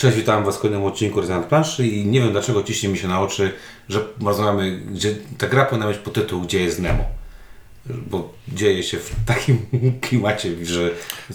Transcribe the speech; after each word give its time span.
Cześć, 0.00 0.16
witam 0.16 0.44
Was 0.44 0.56
w 0.56 0.60
kolejnym 0.60 0.86
odcinku 0.86 1.20
Rezonant 1.20 1.46
Planszy 1.46 1.86
i 1.86 2.06
nie 2.06 2.20
wiem 2.20 2.32
dlaczego 2.32 2.62
ciśnie 2.62 2.88
mi 2.88 2.98
się 2.98 3.08
na 3.08 3.20
oczy, 3.20 3.52
że 3.88 4.00
rozmawiamy, 4.24 4.80
gdzie 4.80 5.14
ta 5.38 5.46
gra 5.46 5.64
powinna 5.64 5.88
mieć 5.88 5.98
po 5.98 6.10
tytuł 6.10 6.40
Gdzie 6.40 6.60
jest 6.64 6.78
Nemo. 6.78 7.04
Bo 7.86 8.32
dzieje 8.48 8.82
się 8.82 8.98
w 8.98 9.10
takim 9.26 9.66
klimacie, 10.08 10.50
że... 10.62 10.90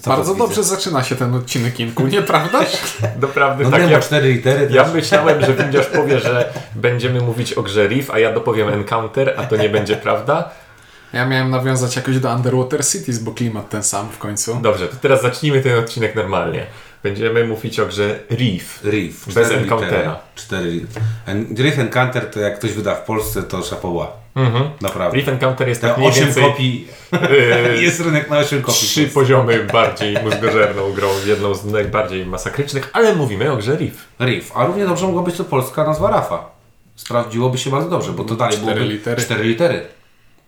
Bardzo 0.05 0.33
widzę. 0.33 0.45
dobrze 0.45 0.63
zaczyna 0.63 1.03
się 1.03 1.15
ten 1.15 1.33
odcinek 1.35 1.79
Inku, 1.79 2.07
nieprawdaż? 2.07 2.67
Doprawdy 3.21 3.63
No 3.63 3.71
tak. 3.71 3.79
Nemo 3.81 3.91
Ja, 3.91 3.99
cztery 3.99 4.33
litery, 4.33 4.67
ja 4.71 4.83
też. 4.83 4.93
myślałem, 4.93 5.41
że 5.41 5.53
Windiarz 5.53 5.87
powie, 5.99 6.19
że 6.19 6.53
będziemy 6.75 7.21
mówić 7.21 7.53
o 7.53 7.61
grze 7.61 7.87
Reef, 7.87 8.11
a 8.11 8.19
ja 8.19 8.33
dopowiem 8.33 8.69
Encounter, 8.69 9.33
a 9.37 9.43
to 9.43 9.55
nie 9.57 9.69
będzie 9.69 9.95
prawda. 9.95 10.49
Ja 11.13 11.25
miałem 11.25 11.49
nawiązać 11.49 11.95
jakoś 11.95 12.19
do 12.19 12.35
Underwater 12.35 12.85
Cities, 12.85 13.19
bo 13.19 13.31
klimat 13.31 13.69
ten 13.69 13.83
sam 13.83 14.09
w 14.09 14.17
końcu. 14.17 14.59
Dobrze, 14.61 14.87
to 14.87 14.95
teraz 15.01 15.21
zacznijmy 15.21 15.61
ten 15.61 15.79
odcinek 15.79 16.15
normalnie. 16.15 16.65
Będziemy 17.09 17.47
mówić 17.47 17.79
o 17.79 17.85
grze 17.85 18.19
Reef. 18.29 18.79
Reef. 18.83 19.33
Bez 19.33 19.51
Encountera. 19.51 20.19
Cztery. 20.35 20.85
En- 21.25 21.55
Reef 21.57 21.79
Encounter 21.79 22.29
to 22.31 22.39
jak 22.39 22.59
ktoś 22.59 22.71
wyda 22.71 22.95
w 22.95 23.03
Polsce, 23.03 23.43
to 23.43 23.63
szapoła. 23.63 24.11
Mhm. 24.35 24.69
Naprawdę. 24.81 25.17
Reef 25.17 25.27
Encounter 25.27 25.67
jest 25.67 25.81
tak 25.81 25.97
mniej 25.97 26.09
8 26.09 26.23
więcej 26.25 26.43
kopii. 26.43 26.87
yy, 27.11 27.81
jest 27.83 27.99
rynek 27.99 28.29
na 28.29 28.37
8 28.37 28.61
kopii. 28.61 28.81
trzy 28.81 29.07
poziomy 29.07 29.63
bardziej 29.63 30.17
mózgożerną 30.23 30.93
grą, 30.93 31.07
jedną 31.25 31.53
z 31.55 31.65
najbardziej 31.65 32.25
masakrycznych, 32.25 32.89
ale 32.93 33.15
mówimy 33.15 33.51
o 33.51 33.57
grze 33.57 33.77
Reef. 33.77 34.07
Reef. 34.19 34.51
A 34.57 34.65
równie 34.65 34.85
dobrze 34.85 35.05
mogła 35.05 35.21
być 35.23 35.35
to 35.35 35.43
polska 35.43 35.83
nazwa 35.83 36.09
Rafa. 36.11 36.49
Sprawdziłoby 36.95 37.57
się 37.57 37.69
bardzo 37.69 37.89
dobrze, 37.89 38.11
bo 38.11 38.23
to 38.23 38.35
dalej 38.35 38.57
Cztery 38.57 38.73
byłoby 38.75 38.93
litery. 38.93 39.21
cztery 39.21 39.43
litery. 39.43 39.87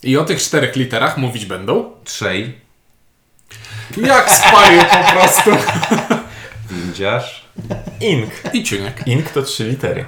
I 0.04 0.18
o 0.18 0.26
tych 0.26 0.42
czterech 0.42 0.76
literach 0.76 1.18
mówić 1.18 1.46
będą? 1.46 1.92
Trzej. 2.04 2.68
Jak 3.98 4.30
spaju 4.32 4.82
po 4.82 5.12
prostu. 5.14 5.52
Windziarz. 6.72 7.46
Ink. 8.02 8.30
I 8.54 8.64
ciuniek. 8.64 9.08
Ink 9.08 9.30
to 9.30 9.42
trzy 9.42 9.64
litery. 9.64 10.06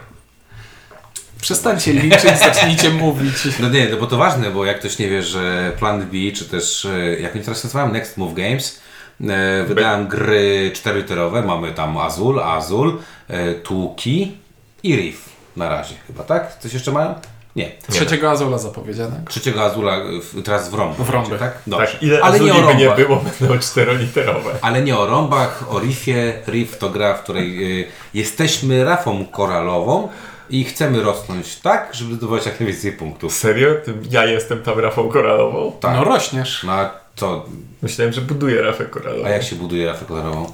Przestańcie 1.41 1.93
liczyć, 1.93 2.39
zacznijcie 2.39 2.89
mówić. 2.89 3.33
No 3.59 3.69
nie, 3.69 3.89
no 3.89 3.97
bo 3.97 4.07
to 4.07 4.17
ważne, 4.17 4.51
bo 4.51 4.65
jak 4.65 4.79
ktoś 4.79 4.99
nie 4.99 5.09
wie, 5.09 5.23
że 5.23 5.71
Plan 5.79 6.01
B, 6.01 6.31
czy 6.35 6.45
też 6.45 6.85
e, 6.85 7.19
jak 7.19 7.35
oni 7.35 7.43
teraz 7.43 7.63
nazywałem, 7.63 7.91
Next 7.91 8.17
Move 8.17 8.33
Games, 8.33 8.81
e, 9.21 9.63
wydałem 9.63 10.07
gry 10.07 10.71
czteroliterowe. 10.73 11.41
Mamy 11.41 11.71
tam 11.71 11.97
Azul, 11.97 12.39
Azul, 12.39 13.01
e, 13.27 13.53
Tuki 13.53 14.37
i 14.83 14.95
Reef 14.95 15.29
na 15.55 15.69
razie 15.69 15.95
chyba, 16.07 16.23
tak? 16.23 16.59
Coś 16.59 16.73
jeszcze 16.73 16.91
mają? 16.91 17.15
Nie. 17.55 17.71
Trzeciego 17.91 18.31
Azula 18.31 18.57
zapowiedziane. 18.57 19.21
Trzeciego 19.29 19.63
Azula 19.63 19.97
w, 20.33 20.43
teraz 20.43 20.69
w 20.69 20.73
rąbach. 20.73 21.07
W 21.07 21.09
rąby. 21.09 21.29
będzie, 21.29 21.45
tak? 21.45 21.57
Dobrze. 21.67 21.87
Tak, 21.87 22.03
ile 22.03 22.21
Ale 22.21 22.39
nie 22.39 22.51
o 22.53 22.55
Azuli 22.55 22.67
by 22.67 22.75
nie 22.75 22.85
rąbach. 22.87 23.07
było, 23.07 23.23
będą 23.39 23.59
czteroliterowe. 23.59 24.51
Ale 24.61 24.81
nie 24.81 24.97
o 24.97 25.05
rąbach, 25.05 25.63
o 25.69 25.79
riffie. 25.79 26.33
Riff 26.47 26.77
to 26.77 26.89
gra, 26.89 27.13
w 27.13 27.23
której 27.23 27.81
y, 27.81 27.87
jesteśmy 28.13 28.83
rafą 28.83 29.25
koralową 29.25 30.07
i 30.49 30.63
chcemy 30.63 31.03
rosnąć 31.03 31.55
tak, 31.55 31.89
żeby 31.91 32.15
zdobywać 32.15 32.45
jak 32.45 32.59
najwięcej 32.59 32.91
punktów. 32.91 33.33
Serio? 33.33 33.67
Ja 34.11 34.25
jestem 34.25 34.63
tam 34.63 34.79
rafą 34.79 35.09
koralową? 35.09 35.71
Tak. 35.79 35.93
No 35.95 36.03
rośniesz. 36.03 36.63
No 36.63 36.71
a 36.73 36.91
co? 37.15 37.45
Myślałem, 37.81 38.13
że 38.13 38.21
buduję 38.21 38.61
rafę 38.61 38.85
koralową. 38.85 39.25
A 39.25 39.29
jak 39.29 39.43
się 39.43 39.55
buduje 39.55 39.85
rafę 39.85 40.05
koralową? 40.05 40.51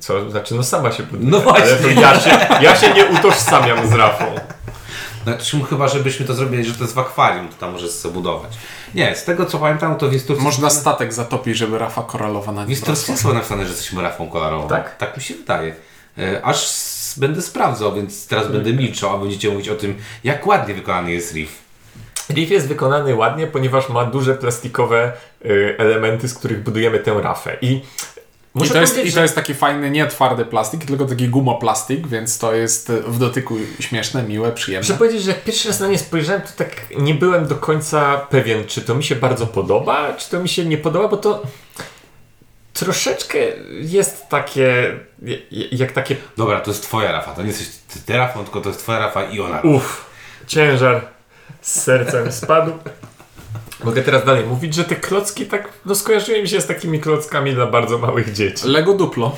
Co? 0.00 0.30
Znaczy, 0.30 0.54
no 0.54 0.62
sama 0.62 0.92
się 0.92 1.02
buduje. 1.02 1.30
No 1.30 1.40
właśnie. 1.40 1.64
Ale 1.64 1.76
to 1.76 1.88
ja 2.00 2.20
się, 2.20 2.30
ja 2.62 2.76
się 2.76 2.94
nie 2.94 3.06
utożsamiam 3.06 3.88
z 3.88 3.92
rafą. 3.92 4.24
Znaczy, 5.36 5.64
chyba, 5.70 5.88
żebyśmy 5.88 6.26
to 6.26 6.34
zrobili, 6.34 6.64
że 6.64 6.74
to 6.74 6.82
jest 6.82 6.94
w 6.94 6.98
akwarium, 6.98 7.48
to 7.48 7.54
tam 7.54 7.72
możesz 7.72 7.90
sobie 7.90 8.14
budować. 8.14 8.52
Nie, 8.94 9.16
z 9.16 9.24
tego 9.24 9.46
co 9.46 9.58
pamiętam, 9.58 9.96
to 9.96 10.08
w 10.08 10.12
instrukcji... 10.12 10.44
Można 10.44 10.70
statek 10.70 11.12
zatopić, 11.12 11.56
żeby 11.56 11.78
rafa 11.78 12.02
koralowa 12.02 12.52
na 12.52 12.64
W 12.64 12.68
nim 12.68 12.70
instrukcji 12.70 13.12
jest 13.12 13.24
napisane, 13.24 13.64
że 13.64 13.70
jesteśmy 13.70 14.02
rafą 14.02 14.28
koralową. 14.30 14.68
Tak? 14.68 14.96
Tak 14.96 15.16
mi 15.16 15.22
się 15.22 15.34
wydaje. 15.34 15.74
E, 16.18 16.44
Aż 16.44 16.70
będę 17.16 17.42
sprawdzał, 17.42 17.94
więc 17.94 18.26
teraz 18.26 18.52
będę 18.52 18.72
milczał, 18.72 19.16
a 19.16 19.18
będziecie 19.18 19.50
mówić 19.50 19.68
o 19.68 19.74
tym, 19.74 19.96
jak 20.24 20.46
ładnie 20.46 20.74
wykonany 20.74 21.12
jest 21.12 21.34
riff. 21.34 21.68
Reef 22.36 22.50
jest 22.50 22.68
wykonany 22.68 23.14
ładnie, 23.14 23.46
ponieważ 23.46 23.88
ma 23.88 24.04
duże 24.04 24.34
plastikowe 24.34 25.12
y, 25.44 25.74
elementy, 25.78 26.28
z 26.28 26.34
których 26.34 26.62
budujemy 26.62 26.98
tę 26.98 27.20
rafę. 27.22 27.56
I 27.60 27.80
I 28.58 28.60
muszę 28.62 28.74
to, 28.74 28.80
jest, 28.80 28.98
I 28.98 29.02
to 29.02 29.10
że 29.10 29.22
jest 29.22 29.34
taki 29.34 29.54
fajny, 29.54 29.90
nie 29.90 30.06
twardy 30.06 30.44
plastik, 30.44 30.84
tylko 30.84 31.04
taki 31.04 31.28
gumoplastik, 31.28 32.06
więc 32.06 32.38
to 32.38 32.54
jest 32.54 32.92
w 32.92 33.18
dotyku 33.18 33.56
śmieszne, 33.80 34.22
miłe, 34.22 34.52
przyjemne. 34.52 34.88
Muszę 34.88 34.98
powiedzieć, 34.98 35.22
że 35.22 35.30
jak 35.30 35.44
pierwszy 35.44 35.68
raz 35.68 35.80
na 35.80 35.86
nie 35.86 35.98
spojrzałem, 35.98 36.42
to 36.42 36.48
tak 36.56 36.70
nie 36.98 37.14
byłem 37.14 37.46
do 37.46 37.56
końca 37.56 38.16
pewien, 38.16 38.64
czy 38.66 38.80
to 38.80 38.94
mi 38.94 39.04
się 39.04 39.16
bardzo 39.16 39.46
podoba, 39.46 40.12
czy 40.12 40.30
to 40.30 40.40
mi 40.40 40.48
się 40.48 40.64
nie 40.64 40.78
podoba, 40.78 41.08
bo 41.08 41.16
to 41.16 41.42
troszeczkę 42.72 43.38
jest 43.80 44.28
takie, 44.28 44.98
jak 45.72 45.92
takie 45.92 46.16
Dobra, 46.36 46.60
to 46.60 46.70
jest 46.70 46.82
twoja 46.82 47.12
rafa, 47.12 47.34
to 47.34 47.42
nie 47.42 47.48
jesteś 47.48 47.68
ty, 47.68 48.00
ty 48.00 48.16
rafą, 48.16 48.44
tylko 48.44 48.60
to 48.60 48.68
jest 48.68 48.80
twoja 48.80 48.98
rafa 48.98 49.24
i 49.24 49.40
ona. 49.40 49.60
Uff, 49.60 50.06
ciężar 50.46 51.08
z 51.60 51.82
sercem 51.82 52.32
spadł. 52.32 52.72
Mogę 53.84 54.02
teraz 54.02 54.24
dalej 54.24 54.44
mówić, 54.44 54.74
że 54.74 54.84
te 54.84 54.96
klocki 54.96 55.46
tak, 55.46 55.68
no 55.86 55.94
skojarzyły 55.94 56.42
mi 56.42 56.48
się 56.48 56.60
z 56.60 56.66
takimi 56.66 57.00
klockami 57.00 57.54
dla 57.54 57.66
bardzo 57.66 57.98
małych 57.98 58.32
dzieci. 58.32 58.68
Lego 58.68 58.94
Duplo. 58.94 59.36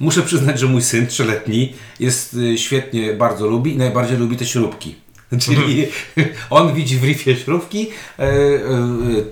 Muszę 0.00 0.22
przyznać, 0.22 0.58
że 0.58 0.66
mój 0.66 0.82
syn 0.82 1.06
trzyletni 1.06 1.74
jest 2.00 2.34
y, 2.34 2.58
świetnie, 2.58 3.12
bardzo 3.12 3.46
lubi 3.46 3.74
i 3.74 3.76
najbardziej 3.76 4.16
lubi 4.16 4.36
te 4.36 4.46
śrubki. 4.46 4.96
Czyli 5.44 5.88
on 6.50 6.74
widzi 6.74 6.98
w 6.98 7.04
riffie 7.04 7.36
śrubki 7.36 7.90
e, 8.18 8.22
e, 8.22 8.28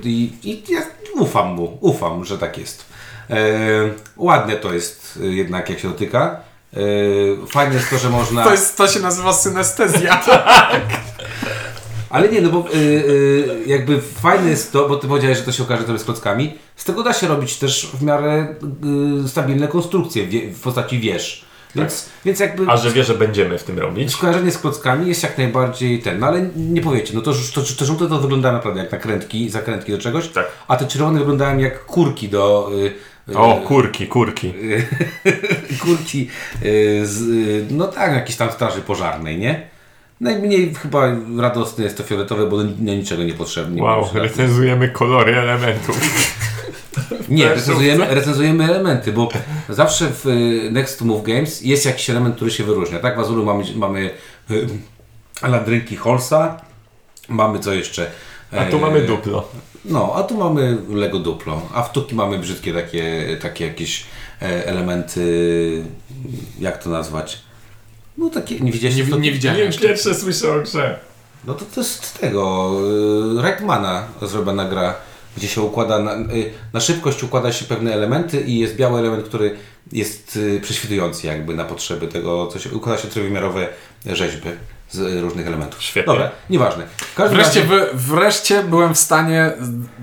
i, 0.04 0.62
ja 0.68 0.82
ufam 1.14 1.54
mu, 1.54 1.78
ufam, 1.80 2.24
że 2.24 2.38
tak 2.38 2.58
jest. 2.58 2.84
E, 3.30 3.36
ładne 4.16 4.56
to 4.56 4.74
jest 4.74 5.18
y, 5.22 5.34
jednak, 5.34 5.70
jak 5.70 5.78
się 5.78 5.88
dotyka. 5.88 6.40
Fajne 7.48 7.74
jest 7.74 7.90
to, 7.90 7.98
że 7.98 8.10
można... 8.10 8.44
To, 8.44 8.50
jest, 8.50 8.76
to 8.76 8.88
się 8.88 9.00
nazywa 9.00 9.32
synestezja. 9.32 10.22
Ale 12.16 12.28
nie, 12.28 12.40
no 12.40 12.50
bo 12.50 12.68
y, 12.74 12.76
y, 12.78 13.44
jakby 13.66 14.00
fajne 14.00 14.50
jest 14.50 14.72
to, 14.72 14.88
bo 14.88 14.96
ty 14.96 15.08
powiedziałeś, 15.08 15.38
że 15.38 15.44
to 15.44 15.52
się 15.52 15.62
okaże 15.62 15.84
trochę 15.84 15.98
z 15.98 16.04
klockami. 16.04 16.54
Z 16.76 16.84
tego 16.84 17.02
da 17.02 17.12
się 17.12 17.28
robić 17.28 17.56
też 17.56 17.90
w 17.94 18.02
miarę 18.02 18.54
y, 19.24 19.28
stabilne 19.28 19.68
konstrukcje 19.68 20.26
wie, 20.26 20.50
w 20.52 20.60
postaci 20.60 20.98
wież. 21.00 21.44
Więc, 21.74 22.08
więc 22.24 22.40
jakby 22.40 22.66
A 22.68 22.76
że 22.76 22.90
wie, 22.90 23.04
że 23.04 23.14
będziemy 23.14 23.58
w 23.58 23.64
tym 23.64 23.78
robić. 23.78 24.12
skojarzenie 24.12 24.50
z 24.50 24.58
klockami 24.58 25.08
jest 25.08 25.22
jak 25.22 25.38
najbardziej 25.38 26.02
ten, 26.02 26.18
no 26.18 26.26
ale 26.26 26.48
nie 26.56 26.80
powiecie, 26.80 27.14
no 27.14 27.20
to, 27.20 27.32
to, 27.54 27.62
to 27.78 27.84
żółte 27.84 28.08
to 28.08 28.18
wygląda 28.18 28.52
naprawdę 28.52 28.80
jak 28.80 28.92
nakrętki, 28.92 29.48
zakrętki 29.50 29.92
do 29.92 29.98
czegoś, 29.98 30.28
Tak. 30.28 30.46
a 30.68 30.76
te 30.76 30.86
czerwone 30.86 31.18
wyglądają 31.18 31.58
jak 31.58 31.84
kurki 31.84 32.28
do... 32.28 32.70
Y, 33.28 33.32
y, 33.32 33.38
O, 33.38 33.56
kurki, 33.56 34.06
kurki. 34.06 34.54
kurki 35.82 36.28
y, 36.64 37.06
z, 37.06 37.22
y, 37.22 37.66
no 37.70 37.86
tak, 37.88 38.12
jakiejś 38.14 38.36
tam 38.36 38.50
straży 38.52 38.80
pożarnej, 38.80 39.38
nie? 39.38 39.75
Najmniej 40.20 40.74
chyba 40.74 41.16
radosne 41.38 41.84
jest 41.84 41.96
to 41.96 42.02
fioletowe, 42.02 42.46
bo 42.46 42.56
do 42.56 42.94
niczego 42.94 43.24
nie 43.24 43.34
potrzebne. 43.34 43.82
Wow, 43.82 44.08
recenzujemy 44.14 44.88
kolory 44.88 45.36
elementów. 45.36 46.00
Nie, 47.28 47.48
recenzujemy, 47.48 48.14
recenzujemy 48.14 48.64
elementy, 48.64 49.12
bo 49.12 49.28
zawsze 49.68 50.10
w 50.10 50.26
y, 50.26 50.70
Next 50.70 51.02
Move 51.02 51.22
Games 51.22 51.62
jest 51.62 51.86
jakiś 51.86 52.10
element, 52.10 52.36
który 52.36 52.50
się 52.50 52.64
wyróżnia. 52.64 52.98
Tak, 52.98 53.16
w 53.16 53.20
Azulu 53.20 53.44
mamy, 53.44 53.64
mamy 53.76 54.10
y, 54.50 54.66
landrynki 55.42 55.96
Holsa, 55.96 56.60
mamy 57.28 57.58
co 57.58 57.74
jeszcze? 57.74 58.10
A 58.52 58.64
tu 58.64 58.76
E, 58.76 58.80
mamy 58.80 59.00
duplo. 59.00 59.48
No, 59.84 60.12
a 60.14 60.22
tu 60.22 60.38
mamy 60.38 60.78
Lego 60.88 61.18
Duplo, 61.18 61.62
a 61.74 61.82
w 61.82 61.92
Tuki 61.92 62.14
mamy 62.14 62.38
brzydkie 62.38 62.74
takie, 62.74 63.36
takie 63.42 63.66
jakieś 63.66 64.06
e, 64.42 64.66
elementy, 64.66 65.84
jak 66.58 66.82
to 66.82 66.90
nazwać? 66.90 67.45
No 68.18 68.30
takie, 68.30 68.60
nie 68.60 68.72
widzieliście 68.72 69.04
Nie, 69.04 69.10
to? 69.10 69.18
nie 69.18 69.32
widziałem 69.32 69.70
Nie 69.70 69.78
pierwsze 69.78 70.14
słyszę 70.14 70.52
o 70.52 70.60
grze. 70.60 70.98
No 71.44 71.54
to 71.54 71.64
to 71.74 71.80
jest 71.80 72.04
z 72.04 72.12
tego, 72.12 72.72
y, 73.38 73.42
Reitmana 73.42 74.04
zrobiona 74.22 74.64
gra, 74.64 74.94
gdzie 75.36 75.48
się 75.48 75.60
układa, 75.60 75.98
na, 75.98 76.14
y, 76.14 76.52
na 76.72 76.80
szybkość 76.80 77.22
układa 77.22 77.52
się 77.52 77.64
pewne 77.64 77.92
elementy 77.92 78.40
i 78.40 78.58
jest 78.58 78.76
biały 78.76 78.98
element, 78.98 79.24
który 79.28 79.56
jest 79.92 80.36
y, 80.36 80.60
prześwitujący 80.62 81.26
jakby 81.26 81.54
na 81.54 81.64
potrzeby 81.64 82.08
tego, 82.08 82.46
co 82.46 82.58
się, 82.58 82.70
układa 82.70 82.98
się 82.98 83.08
trójwymiarowe 83.08 83.68
rzeźby 84.06 84.48
z 84.90 85.22
różnych 85.22 85.46
elementów. 85.46 85.82
Świetnie. 85.82 86.12
Dobra, 86.12 86.30
nieważne. 86.50 86.86
Wreszcie, 87.16 87.36
razie, 87.36 87.62
wy, 87.62 87.86
wreszcie 87.94 88.62
byłem 88.62 88.94
w 88.94 88.98
stanie 88.98 89.52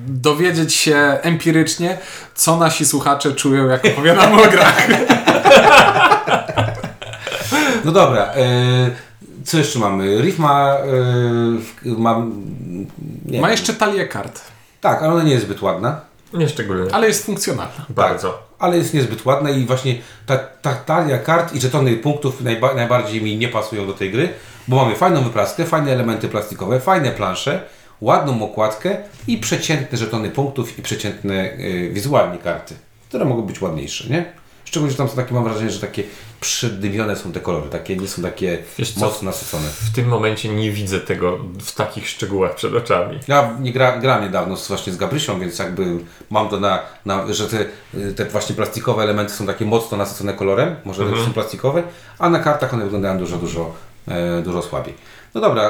dowiedzieć 0.07 0.73
się 0.73 0.97
empirycznie, 1.21 1.97
co 2.35 2.57
nasi 2.57 2.85
słuchacze 2.85 3.31
czują, 3.31 3.67
jak 3.67 3.85
opowiadam 3.85 4.39
o 4.39 4.47
grach. 4.47 4.87
no 7.85 7.91
dobra, 7.91 8.33
y, 8.35 9.45
co 9.45 9.57
jeszcze 9.57 9.79
mamy? 9.79 10.21
Riff 10.21 10.39
ma, 10.39 10.77
w- 11.59 11.85
ma 11.97 12.25
nie, 13.25 13.41
Ma 13.41 13.51
jeszcze 13.51 13.73
talię 13.73 14.07
kart, 14.07 14.41
tak, 14.81 15.03
ale 15.03 15.13
ona 15.13 15.23
nie 15.23 15.31
jest 15.33 15.45
zbyt 15.45 15.61
ładna. 15.61 16.01
Nie 16.33 16.49
szczególnie. 16.49 16.95
ale 16.95 17.07
jest 17.07 17.25
funkcjonalna. 17.25 17.85
Bardzo. 17.89 18.47
ale 18.59 18.77
jest 18.77 18.93
niezbyt 18.93 19.25
ładna 19.25 19.49
i 19.49 19.65
właśnie 19.65 19.95
ta, 20.25 20.37
ta 20.37 20.73
talia 20.75 21.17
kart 21.19 21.55
i 21.55 21.61
żetony 21.61 21.95
punktów 21.97 22.41
najba, 22.41 22.73
najbardziej 22.73 23.21
mi 23.21 23.37
nie 23.37 23.47
pasują 23.47 23.87
do 23.87 23.93
tej 23.93 24.11
gry, 24.11 24.29
bo 24.67 24.75
mamy 24.75 24.95
fajną 24.95 25.21
wypraskę, 25.23 25.65
fajne 25.65 25.91
elementy 25.91 26.27
plastikowe, 26.29 26.79
fajne 26.79 27.11
plansze, 27.11 27.61
ładną 28.01 28.43
okładkę 28.43 28.97
i 29.27 29.37
przeciętne 29.37 29.97
żetony 29.97 30.29
punktów 30.29 30.79
i 30.79 30.81
przeciętne 30.81 31.53
y, 31.53 31.89
wizualnie 31.93 32.37
karty, 32.37 32.75
które 33.09 33.25
mogą 33.25 33.41
być 33.41 33.61
ładniejsze, 33.61 34.09
nie? 34.09 34.25
Szczególnie, 34.73 34.91
że 34.91 34.97
tam 34.97 35.09
są 35.09 35.15
takie, 35.15 35.33
mam 35.33 35.43
wrażenie, 35.43 35.71
że 35.71 35.79
takie 35.79 36.03
przydymione 36.41 37.15
są 37.15 37.31
te 37.31 37.39
kolory, 37.39 37.69
takie 37.69 37.97
nie 37.97 38.07
są 38.07 38.21
takie 38.21 38.57
Wiesz 38.77 38.97
mocno 38.97 39.25
nasycone. 39.25 39.67
W 39.67 39.95
tym 39.95 40.07
momencie 40.07 40.49
nie 40.49 40.71
widzę 40.71 40.99
tego 40.99 41.37
w 41.59 41.71
takich 41.71 42.09
szczegółach 42.09 42.55
przed 42.55 42.75
oczami. 42.75 43.19
Ja 43.27 43.57
nie 43.59 43.73
gra, 43.73 43.97
grałem 43.97 44.23
niedawno 44.23 44.57
z, 44.57 44.67
właśnie 44.67 44.93
z 44.93 44.97
Gabrysią, 44.97 45.39
więc 45.39 45.59
jakby 45.59 45.97
mam 46.29 46.49
to 46.49 46.59
na, 46.59 46.79
na 47.05 47.33
że 47.33 47.47
te, 47.47 47.65
te 48.13 48.25
właśnie 48.25 48.55
plastikowe 48.55 49.03
elementy 49.03 49.33
są 49.33 49.45
takie 49.45 49.65
mocno 49.65 49.97
nasycone 49.97 50.33
kolorem, 50.33 50.75
może 50.85 51.03
Mhm. 51.03 51.25
są 51.25 51.33
plastikowe, 51.33 51.83
a 52.19 52.29
na 52.29 52.39
kartach 52.39 52.73
one 52.73 52.83
wyglądają 52.83 53.17
dużo, 53.17 53.37
dużo, 53.37 53.73
e, 54.07 54.41
dużo 54.41 54.61
słabiej. 54.61 54.93
No 55.33 55.41
dobra, 55.41 55.69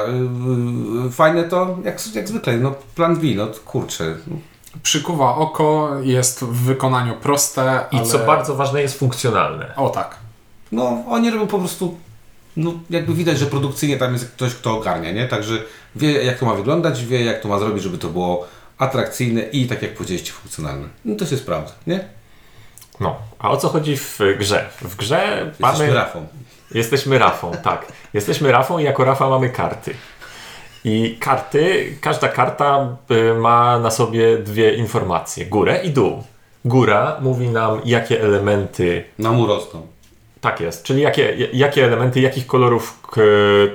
y, 1.08 1.10
fajne 1.10 1.44
to 1.44 1.78
jak, 1.84 2.14
jak 2.14 2.28
zwykle, 2.28 2.58
no 2.58 2.74
plan 2.94 3.16
B, 3.16 3.22
no 3.36 3.46
kurczę. 3.64 4.16
Przykuwa 4.82 5.36
oko, 5.36 5.90
jest 6.02 6.44
w 6.44 6.64
wykonaniu 6.64 7.14
proste, 7.14 7.84
I 7.92 7.96
ale... 7.96 8.06
co 8.06 8.18
bardzo 8.18 8.54
ważne, 8.54 8.82
jest 8.82 8.98
funkcjonalne. 8.98 9.76
O 9.76 9.90
tak. 9.90 10.16
No, 10.72 11.04
oni 11.08 11.30
robią 11.30 11.46
po 11.46 11.58
prostu, 11.58 11.98
no 12.56 12.72
jakby 12.90 13.14
widać, 13.14 13.38
że 13.38 13.46
produkcyjnie 13.46 13.96
tam 13.96 14.12
jest 14.12 14.30
ktoś, 14.30 14.54
kto 14.54 14.76
ogarnia, 14.76 15.12
nie? 15.12 15.28
Także 15.28 15.62
wie 15.96 16.24
jak 16.24 16.38
to 16.38 16.46
ma 16.46 16.54
wyglądać, 16.54 17.04
wie 17.04 17.24
jak 17.24 17.40
to 17.40 17.48
ma 17.48 17.58
zrobić, 17.58 17.82
żeby 17.82 17.98
to 17.98 18.08
było 18.08 18.46
atrakcyjne 18.78 19.42
i 19.42 19.66
tak 19.66 19.82
jak 19.82 19.94
powiedzieliście, 19.94 20.32
funkcjonalne. 20.32 20.88
No 21.04 21.16
to 21.16 21.26
się 21.26 21.36
sprawdza, 21.36 21.72
nie? 21.86 22.08
No, 23.00 23.16
a 23.38 23.50
o 23.50 23.56
co 23.56 23.68
chodzi 23.68 23.96
w 23.96 24.18
grze? 24.38 24.70
W 24.80 24.96
grze 24.96 25.44
Jesteśmy 25.46 25.86
mamy... 25.86 25.94
Rafą. 25.94 26.26
Jesteśmy 26.74 27.18
Rafą, 27.18 27.52
tak. 27.62 27.86
Jesteśmy 28.14 28.52
Rafą 28.52 28.78
i 28.78 28.84
jako 28.84 29.04
Rafa 29.04 29.28
mamy 29.28 29.50
karty. 29.50 29.94
I 30.84 31.16
karty, 31.20 31.96
każda 32.00 32.28
karta 32.28 32.96
y, 33.10 33.34
ma 33.34 33.78
na 33.78 33.90
sobie 33.90 34.38
dwie 34.38 34.74
informacje: 34.74 35.46
górę 35.46 35.80
i 35.84 35.90
dół. 35.90 36.22
Góra 36.64 37.16
mówi 37.20 37.48
nam, 37.48 37.80
jakie 37.84 38.22
elementy. 38.22 39.04
Na 39.18 39.32
mu 39.32 39.46
rosną. 39.46 39.86
Tak 40.40 40.60
jest, 40.60 40.84
czyli 40.84 41.02
jakie, 41.02 41.48
jakie 41.52 41.84
elementy, 41.84 42.20
jakich 42.20 42.46
kolorów 42.46 43.00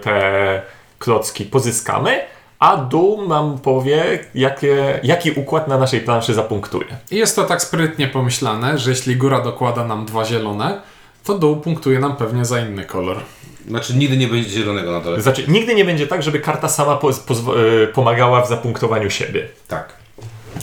te 0.02 0.62
klocki 1.00 1.46
pozyskamy, 1.46 2.22
a 2.60 2.78
dół 2.78 3.28
nam 3.28 3.60
powie, 3.60 4.20
jakie, 4.36 5.00
jaki 5.04 5.32
układ 5.32 5.68
na 5.68 5.78
naszej 5.78 6.02
planszy 6.02 6.34
zapunktuje. 6.34 6.98
I 7.12 7.16
jest 7.16 7.36
to 7.36 7.44
tak 7.44 7.62
sprytnie 7.62 8.08
pomyślane, 8.08 8.78
że 8.78 8.90
jeśli 8.90 9.16
góra 9.16 9.42
dokłada 9.42 9.84
nam 9.84 10.06
dwa 10.06 10.26
zielone, 10.26 10.82
to 11.24 11.38
dół 11.38 11.56
punktuje 11.56 12.00
nam 12.00 12.16
pewnie 12.16 12.46
za 12.46 12.60
inny 12.60 12.86
kolor. 12.86 13.18
Znaczy 13.70 13.96
nigdy 13.96 14.18
nie 14.18 14.28
będzie 14.28 14.50
zielonego 14.50 14.92
na 14.92 15.00
dole. 15.02 15.22
Znaczy, 15.22 15.44
nigdy 15.48 15.76
nie 15.76 15.86
będzie 15.86 16.08
tak, 16.08 16.24
żeby 16.24 16.40
karta 16.40 16.70
sama 16.70 16.96
poz, 16.96 17.20
pozwo- 17.26 17.58
y, 17.84 17.88
pomagała 17.88 18.42
w 18.46 18.50
zapunktowaniu 18.50 19.10
siebie. 19.10 19.48
Tak. 19.68 19.94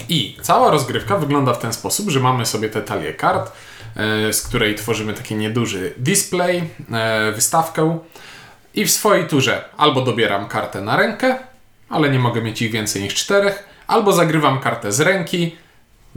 I 0.09 0.37
cała 0.43 0.71
rozgrywka 0.71 1.17
wygląda 1.17 1.53
w 1.53 1.59
ten 1.59 1.73
sposób, 1.73 2.11
że 2.11 2.21
mamy 2.21 2.47
sobie 2.47 2.69
te 2.69 2.83
talie 2.83 3.13
kart, 3.15 3.53
e, 3.97 4.33
z 4.33 4.43
której 4.43 4.75
tworzymy 4.75 5.15
taki 5.15 5.35
nieduży 5.35 5.93
display, 5.97 6.63
e, 6.93 7.33
wystawkę 7.33 7.99
i 8.75 8.85
w 8.87 8.91
swojej 8.91 9.27
turze 9.29 9.65
albo 9.77 10.01
dobieram 10.01 10.49
kartę 10.49 10.81
na 10.81 10.97
rękę, 10.97 11.37
ale 11.91 12.11
nie 12.11 12.19
mogę 12.19 12.43
mieć 12.43 12.63
ich 12.63 12.71
więcej 12.73 13.03
niż 13.03 13.15
czterech, 13.15 13.65
albo 13.87 14.13
zagrywam 14.13 14.61
kartę 14.61 14.93
z 14.93 15.01
ręki, 15.01 15.57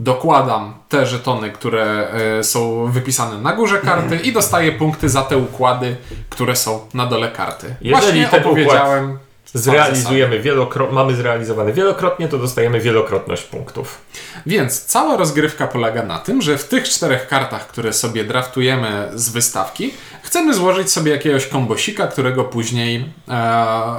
dokładam 0.00 0.74
te 0.88 1.06
żetony, 1.06 1.50
które 1.50 2.08
e, 2.38 2.44
są 2.44 2.86
wypisane 2.86 3.38
na 3.38 3.52
górze 3.52 3.78
karty 3.78 4.16
i 4.16 4.32
dostaję 4.32 4.72
punkty 4.72 5.08
za 5.08 5.22
te 5.22 5.36
układy, 5.38 5.96
które 6.30 6.56
są 6.56 6.80
na 6.94 7.06
dole 7.06 7.28
karty. 7.30 7.74
Jeżeli 7.80 8.20
Właśnie 8.20 8.28
ten 8.28 8.40
opowiedziałem 8.40 9.18
Zrealizujemy 9.54 10.40
wielokrotnie, 10.40 10.94
mamy 10.94 11.14
zrealizowane 11.16 11.72
wielokrotnie, 11.72 12.28
to 12.28 12.38
dostajemy 12.38 12.80
wielokrotność 12.80 13.42
punktów. 13.42 13.98
Więc 14.46 14.84
cała 14.84 15.16
rozgrywka 15.16 15.66
polega 15.66 16.02
na 16.02 16.18
tym, 16.18 16.42
że 16.42 16.58
w 16.58 16.68
tych 16.68 16.88
czterech 16.88 17.28
kartach, 17.28 17.66
które 17.66 17.92
sobie 17.92 18.24
draftujemy 18.24 19.10
z 19.14 19.28
wystawki, 19.28 19.94
chcemy 20.22 20.54
złożyć 20.54 20.92
sobie 20.92 21.12
jakiegoś 21.12 21.46
kombosika, 21.46 22.06
którego 22.06 22.44
później 22.44 23.12
e, 23.28 23.96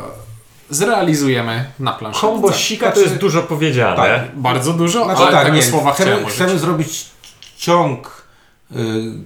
zrealizujemy 0.71 1.65
na 1.79 1.93
planszy. 1.93 2.21
Kombosika 2.21 2.85
to 2.85 2.95
Znaczy- 2.95 3.09
jest 3.09 3.21
dużo 3.21 3.41
powiedziane. 3.43 3.95
Tak. 3.95 4.21
Bardzo 4.35 4.73
dużo, 4.73 5.03
Znaczy 5.05 5.21
ale 5.21 5.31
tak, 5.31 5.45
tego 5.45 5.55
nie, 5.55 5.63
słowa 5.63 5.93
chcemy, 5.93 6.25
chcemy 6.25 6.59
zrobić 6.59 7.05
ciąg 7.57 8.07
y, 8.07 8.20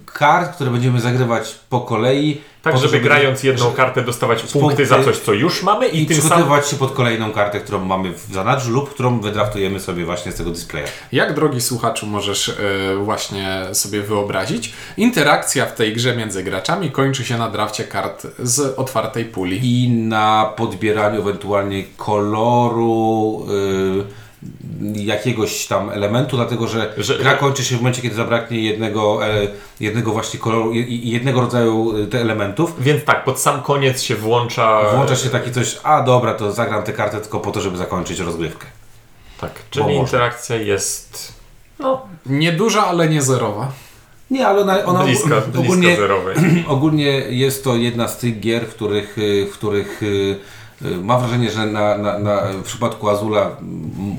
kart, 0.05 0.55
które 0.55 0.71
będziemy 0.71 1.01
zagrywać 1.01 1.55
po 1.69 1.81
kolei. 1.81 2.41
Tak, 2.61 2.73
po 2.73 2.79
to, 2.79 2.87
żeby 2.87 2.99
grając 2.99 3.43
jedną 3.43 3.71
kartę 3.71 4.01
dostawać 4.01 4.41
punkty 4.41 4.59
punkty 4.59 4.85
za 4.85 5.03
coś, 5.03 5.17
co 5.17 5.33
już 5.33 5.63
mamy 5.63 5.87
i, 5.87 6.01
i 6.01 6.05
tym 6.05 6.17
przygotowywać 6.19 6.69
się 6.69 6.75
pod 6.75 6.93
kolejną 6.93 7.31
kartę, 7.31 7.59
którą 7.59 7.85
mamy 7.85 8.13
w 8.13 8.33
zanadrzu 8.33 8.71
lub 8.71 8.93
którą 8.93 9.19
wydraftujemy 9.19 9.79
sobie 9.79 10.05
właśnie 10.05 10.31
z 10.31 10.35
tego 10.35 10.51
displaya. 10.51 10.83
Jak 11.11 11.33
drogi 11.33 11.61
słuchaczu 11.61 12.07
możesz 12.07 12.49
e, 12.49 12.53
właśnie 12.95 13.65
sobie 13.73 14.01
wyobrazić, 14.01 14.73
interakcja 14.97 15.65
w 15.65 15.75
tej 15.75 15.93
grze 15.93 16.15
między 16.15 16.43
graczami 16.43 16.91
kończy 16.91 17.25
się 17.25 17.37
na 17.37 17.49
drafcie 17.49 17.83
kart 17.83 18.27
z 18.39 18.79
otwartej 18.79 19.25
puli. 19.25 19.85
I 19.85 19.89
na 19.89 20.53
podbieraniu 20.57 21.21
ewentualnie 21.21 21.83
koloru 21.97 23.45
y, 23.49 23.64
jakiegoś 25.05 25.67
tam 25.67 25.89
elementu, 25.89 26.35
dlatego 26.35 26.67
że, 26.67 26.93
Że- 26.97 27.17
gra 27.17 27.33
kończy 27.33 27.63
się 27.63 27.75
w 27.75 27.79
momencie, 27.79 28.01
kiedy 28.01 28.15
zabraknie 28.15 28.59
jednego, 28.59 29.27
e, 29.27 29.47
jednego 29.79 30.11
właśnie 30.11 30.39
koloru 30.39 30.73
i 30.73 31.09
jednego 31.09 31.41
rodzaju 31.41 31.97
y, 31.97 32.07
te 32.07 32.21
elementów. 32.21 32.83
Więc 32.83 33.03
tak, 33.03 33.23
pod 33.23 33.39
sam 33.39 33.61
koniec 33.61 34.01
się 34.01 34.15
włącza... 34.15 34.81
Włącza 34.95 35.15
się 35.15 35.29
taki 35.29 35.51
coś, 35.51 35.77
a 35.83 36.01
dobra, 36.01 36.33
to 36.33 36.51
zagram 36.51 36.83
tę 36.83 36.93
kartę 36.93 37.21
tylko 37.21 37.39
po 37.39 37.51
to, 37.51 37.61
żeby 37.61 37.77
zakończyć 37.77 38.19
rozgrywkę. 38.19 38.65
Tak, 39.41 39.51
czyli 39.69 39.83
Bo 39.85 39.89
można. 39.89 40.01
interakcja 40.01 40.55
jest... 40.55 41.33
No, 41.79 42.01
Nieduża, 42.25 42.87
ale 42.87 43.09
nie 43.09 43.21
zerowa. 43.21 43.71
Nie, 44.31 44.47
ale 44.47 44.61
ona, 44.61 44.85
ona 44.85 45.03
bliska, 45.03 45.41
bliska 45.41 45.59
ogólnie, 45.59 45.95
zerowej. 45.95 46.35
ogólnie 46.67 47.11
jest 47.29 47.63
to 47.63 47.75
jedna 47.75 48.07
z 48.07 48.17
tych 48.17 48.39
gier, 48.39 48.65
w 48.65 48.75
których, 48.75 49.17
y, 49.17 49.47
w 49.51 49.53
których 49.53 50.03
y, 50.03 50.05
y, 50.05 50.39
mam 50.81 51.19
wrażenie, 51.21 51.51
że 51.51 51.65
na, 51.65 51.97
na, 51.97 52.19
na, 52.19 52.41
w 52.41 52.63
przypadku 52.63 53.09
Azula 53.09 53.51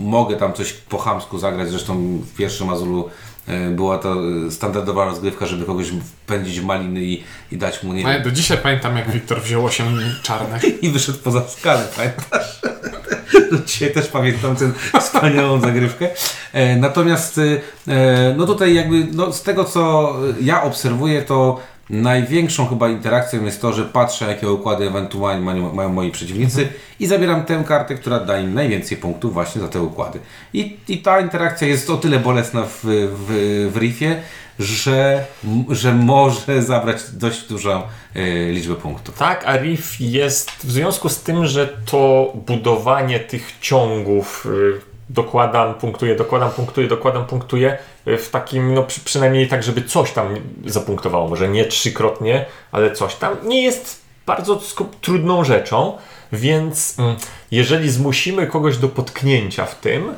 mogę 0.01 0.37
tam 0.37 0.53
coś 0.53 0.73
po 0.73 0.99
chamsku 0.99 1.39
zagrać. 1.39 1.71
Zresztą 1.71 2.19
w 2.19 2.37
pierwszym 2.37 2.71
Azulu 2.71 3.09
y, 3.49 3.71
była 3.71 3.99
to 3.99 4.17
y, 4.47 4.51
standardowa 4.51 5.05
rozgrywka, 5.05 5.47
żeby 5.47 5.65
kogoś 5.65 5.87
wpędzić 5.89 6.61
w 6.61 6.65
maliny 6.65 7.01
i, 7.01 7.25
i 7.53 7.57
dać 7.57 7.83
mu 7.83 7.93
nie 7.93 8.03
No 8.03 8.13
ja 8.13 8.21
do 8.21 8.31
dzisiaj 8.31 8.59
pamiętam, 8.59 8.97
jak 8.97 9.11
Wiktor 9.11 9.43
wziął 9.43 9.65
8 9.65 10.01
czarnych. 10.23 10.63
i 10.85 10.91
wyszedł 10.91 11.19
poza 11.19 11.49
skalę, 11.49 11.89
pamiętasz? 11.97 12.61
Do 13.53 13.59
Dzisiaj 13.67 13.93
też 13.93 14.07
pamiętam 14.07 14.57
tę 14.57 14.73
wspaniałą 15.01 15.61
zagrywkę. 15.61 16.09
E, 16.53 16.77
natomiast 16.77 17.41
e, 17.89 18.35
no 18.37 18.47
tutaj 18.47 18.75
jakby 18.75 19.07
no 19.13 19.33
z 19.33 19.43
tego 19.43 19.65
co 19.65 20.15
ja 20.41 20.63
obserwuję, 20.63 21.23
to 21.23 21.61
największą 21.91 22.67
chyba 22.67 22.89
interakcją 22.89 23.45
jest 23.45 23.61
to, 23.61 23.73
że 23.73 23.85
patrzę 23.85 24.29
jakie 24.29 24.51
układy 24.51 24.87
ewentualnie 24.87 25.45
mają, 25.75 25.93
moi 25.93 26.11
przeciwnicy 26.11 26.69
i 27.01 27.07
zabieram 27.07 27.45
tę 27.45 27.65
kartę, 27.69 27.95
która 27.95 28.21
daje 28.21 28.45
im 28.45 28.55
najwięcej 28.55 28.99
punktów 28.99 29.33
właśnie 29.33 29.61
za 29.61 29.69
te 29.69 29.83
układy. 29.83 30.19
I, 30.53 30.77
i 30.89 30.99
ta 30.99 31.21
interakcja 31.21 31.69
jest 31.69 31.91
o 31.91 31.97
tyle 31.97 32.21
bolesna 32.21 32.63
w, 32.63 32.81
w, 32.83 33.71
w 33.73 33.77
riffie, 33.77 34.23
że, 34.59 35.25
że 35.71 35.95
może 35.95 36.63
zabrać 36.63 37.03
dość 37.13 37.49
dużą 37.49 37.83
e, 38.15 38.51
liczbę 38.51 38.75
punktów. 38.75 39.19
Tak, 39.19 39.45
a 39.47 39.57
Riff 39.57 40.01
jest 40.01 40.51
w 40.51 40.71
związku 40.71 41.09
z 41.09 41.21
tym, 41.21 41.47
że 41.47 41.69
to 41.91 42.33
budowanie 42.47 43.21
tych 43.21 43.53
ciągów 43.61 44.47
y, 44.47 44.81
dokładam, 45.11 45.75
punktuję, 45.75 46.15
dokładam, 46.17 46.51
punktuję, 46.51 46.89
dokładam, 46.89 47.27
punktuję 47.27 47.79
y, 48.09 48.19
w 48.19 48.31
takim, 48.31 48.75
no 48.75 48.83
przy, 48.83 49.01
przynajmniej 49.01 49.49
tak, 49.49 49.63
żeby 49.63 49.83
coś 49.83 50.13
tam 50.13 50.35
zapunktowało, 50.65 51.29
może 51.29 51.49
nie 51.49 51.65
trzykrotnie, 51.65 52.45
ale 52.73 52.93
coś 52.93 53.15
tam, 53.15 53.37
nie 53.45 53.63
jest 53.63 54.03
bardzo 54.27 54.61
trudną 55.01 55.45
rzeczą, 55.45 55.99
więc 56.33 56.99
mm, 56.99 57.17
jeżeli 57.51 57.91
zmusimy 57.91 58.47
kogoś 58.47 58.79
do 58.79 58.89
potknięcia 58.89 59.67
w 59.67 59.75
tym, 59.75 60.15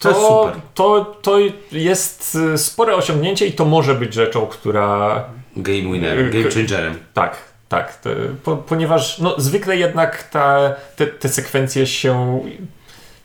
To 0.00 0.08
jest 0.08 0.20
super. 0.20 0.54
To, 0.74 1.04
to 1.22 1.38
jest 1.72 2.38
y, 2.54 2.58
spore 2.58 2.94
osiągnięcie 2.96 3.46
i 3.46 3.52
to 3.52 3.64
może 3.64 3.94
być 3.94 4.14
rzeczą, 4.14 4.46
która 4.46 5.24
Game 5.56 5.92
winner, 5.92 6.30
game 6.30 6.50
changerem. 6.50 6.98
tak, 7.14 7.36
tak. 7.68 7.96
To, 8.00 8.10
po, 8.44 8.56
ponieważ 8.56 9.18
no, 9.18 9.34
zwykle 9.38 9.76
jednak 9.76 10.22
ta, 10.22 10.74
te, 10.96 11.06
te 11.06 11.28
sekwencje 11.28 11.86
się 11.86 12.40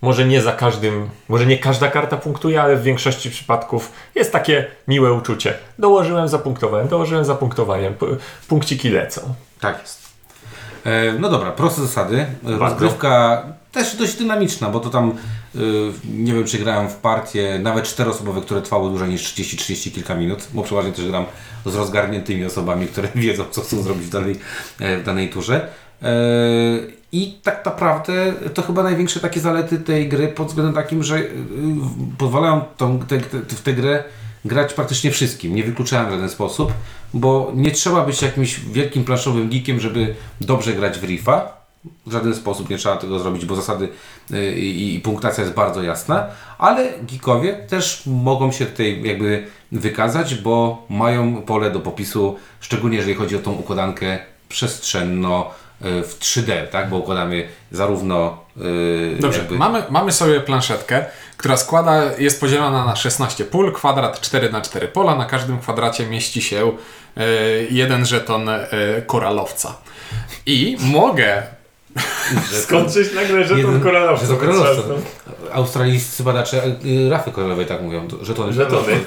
może 0.01 0.25
nie 0.25 0.41
za 0.41 0.51
każdym, 0.51 1.09
może 1.29 1.45
nie 1.45 1.57
każda 1.57 1.87
karta 1.87 2.17
punktuje, 2.17 2.61
ale 2.61 2.75
w 2.75 2.83
większości 2.83 3.31
przypadków 3.31 3.91
jest 4.15 4.31
takie 4.31 4.65
miłe 4.87 5.13
uczucie. 5.13 5.53
Dołożyłem, 5.79 6.27
zapunktowałem, 6.27 6.87
dołożyłem, 6.87 7.25
zapunktowałem, 7.25 7.93
pu- 7.93 8.17
punkciki 8.47 8.89
lecą. 8.89 9.21
Tak 9.59 9.79
jest. 9.81 10.01
E, 10.85 11.13
no 11.19 11.29
dobra, 11.29 11.51
proste 11.51 11.81
zasady. 11.81 12.25
Rozgrywka 12.43 13.43
też 13.71 13.95
dość 13.95 14.15
dynamiczna, 14.15 14.69
bo 14.69 14.79
to 14.79 14.89
tam 14.89 15.13
y, 15.55 15.59
nie 16.13 16.33
wiem, 16.33 16.45
czy 16.45 16.57
grałem 16.57 16.89
w 16.89 16.95
partie 16.95 17.59
nawet 17.59 17.85
czteroosobowe, 17.85 18.41
które 18.41 18.61
trwały 18.61 18.89
dłużej 18.89 19.09
niż 19.09 19.33
30-30 19.33 19.91
kilka 19.91 20.15
minut, 20.15 20.47
bo 20.53 20.63
przeważnie 20.63 20.91
też 20.91 21.07
gram 21.07 21.25
z 21.65 21.75
rozgarniętymi 21.75 22.45
osobami, 22.45 22.87
które 22.87 23.07
wiedzą, 23.15 23.43
co 23.51 23.61
chcą 23.61 23.81
zrobić 23.81 24.03
w 24.03 24.09
danej, 24.09 24.35
e, 24.79 24.97
w 24.97 25.03
danej 25.03 25.29
turze. 25.29 25.67
E, 26.01 26.07
I 27.11 27.33
tak 27.43 27.65
naprawdę 27.65 28.33
to 28.53 28.61
chyba 28.61 28.83
największe 28.83 29.19
takie 29.19 29.39
zalety 29.39 29.79
tej 29.79 30.09
gry 30.09 30.27
pod 30.27 30.47
względem 30.47 30.75
takim, 30.75 31.03
że 31.03 31.17
y, 31.17 31.29
pozwalają 32.17 32.61
tą, 32.77 32.99
te, 32.99 33.19
te, 33.19 33.55
w 33.55 33.61
tę 33.61 33.73
grę 33.73 34.03
grać 34.45 34.73
praktycznie 34.73 35.11
wszystkim. 35.11 35.55
Nie 35.55 35.63
wykluczałem 35.63 36.07
w 36.07 36.11
żaden 36.11 36.29
sposób, 36.29 36.73
bo 37.13 37.51
nie 37.55 37.71
trzeba 37.71 38.05
być 38.05 38.21
jakimś 38.21 38.59
wielkim 38.59 39.03
planszowym 39.03 39.49
geekiem, 39.49 39.79
żeby 39.79 40.15
dobrze 40.41 40.73
grać 40.73 40.99
w 40.99 41.03
Riffa. 41.03 41.61
W 42.05 42.11
żaden 42.11 42.35
sposób 42.35 42.69
nie 42.69 42.77
trzeba 42.77 42.97
tego 42.97 43.19
zrobić, 43.19 43.45
bo 43.45 43.55
zasady 43.55 43.89
y, 44.31 44.55
i, 44.55 44.95
i 44.95 44.99
punktacja 44.99 45.43
jest 45.43 45.55
bardzo 45.55 45.83
jasna, 45.83 46.27
ale 46.57 46.89
geekowie 47.11 47.53
też 47.53 48.03
mogą 48.05 48.51
się 48.51 48.65
tutaj 48.65 49.01
jakby 49.03 49.47
wykazać, 49.71 50.35
bo 50.35 50.85
mają 50.89 51.41
pole 51.41 51.71
do 51.71 51.79
popisu, 51.79 52.35
szczególnie 52.59 52.97
jeżeli 52.97 53.15
chodzi 53.15 53.35
o 53.35 53.39
tą 53.39 53.51
układankę 53.51 54.19
przestrzenno 54.49 55.51
w 55.81 56.17
3D, 56.19 56.67
tak? 56.67 56.89
Bo 56.89 56.97
układamy 56.97 57.47
zarówno 57.71 58.37
y, 58.57 59.17
Dobrze, 59.19 59.39
jakby... 59.39 59.55
mamy, 59.57 59.83
mamy 59.89 60.11
sobie 60.11 60.39
planszetkę, 60.39 61.05
która 61.37 61.57
składa, 61.57 62.01
jest 62.17 62.39
podzielona 62.39 62.85
na 62.85 62.95
16 62.95 63.45
pól, 63.45 63.73
kwadrat 63.73 64.21
4 64.21 64.49
na 64.49 64.61
4 64.61 64.87
pola, 64.87 65.15
na 65.15 65.25
każdym 65.25 65.59
kwadracie 65.59 66.07
mieści 66.07 66.41
się 66.41 66.71
e, 67.17 67.23
jeden 67.69 68.05
żeton 68.05 68.49
e, 68.49 68.67
koralowca. 69.07 69.77
I 70.45 70.77
mogę 70.79 71.43
Skończyć 72.63 73.13
nagle, 73.13 73.45
że 73.47 73.57
Jeden- 73.57 73.81
koralowca. 73.81 74.25
że 74.25 74.33
to 74.33 74.39
koralowca. 74.39 74.81
Australijscy 75.53 76.23
badacze 76.23 76.61
rafy 77.09 77.31
koralowej 77.31 77.65
tak 77.65 77.81
mówią, 77.81 78.07
to- 78.07 78.25
żetony. 78.25 78.53
Żetony. 78.53 78.93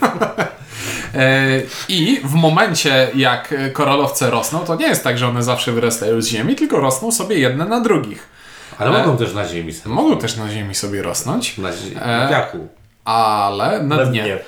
E, 1.15 1.47
I 1.89 2.21
w 2.25 2.35
momencie, 2.35 3.09
jak 3.15 3.55
koralowce 3.73 4.31
rosną, 4.31 4.59
to 4.59 4.75
nie 4.77 4.87
jest 4.87 5.05
tak, 5.05 5.19
że 5.19 5.29
one 5.29 5.43
zawsze 5.43 5.73
wyrastają 5.73 6.23
z 6.23 6.27
ziemi, 6.27 6.57
tylko 6.57 6.81
rosną 6.81 7.13
sobie 7.13 7.39
jedne 7.39 7.65
na 7.65 7.81
drugich. 7.81 8.29
Ale 8.79 8.91
mogą 8.99 9.17
też 9.17 9.35
na 9.35 9.49
ziemi. 9.49 9.73
sobie. 9.73 9.95
Mogą 9.95 10.17
też 10.19 10.37
na 10.37 10.49
ziemi 10.51 10.75
sobie 10.75 11.03
rosnąć, 11.03 11.59
Na, 11.59 11.73
zi- 11.73 11.95
E, 12.03 12.47
ale 13.05 13.83
na, 13.83 14.05
dnie. 14.05 14.23
dnie. 14.23 14.39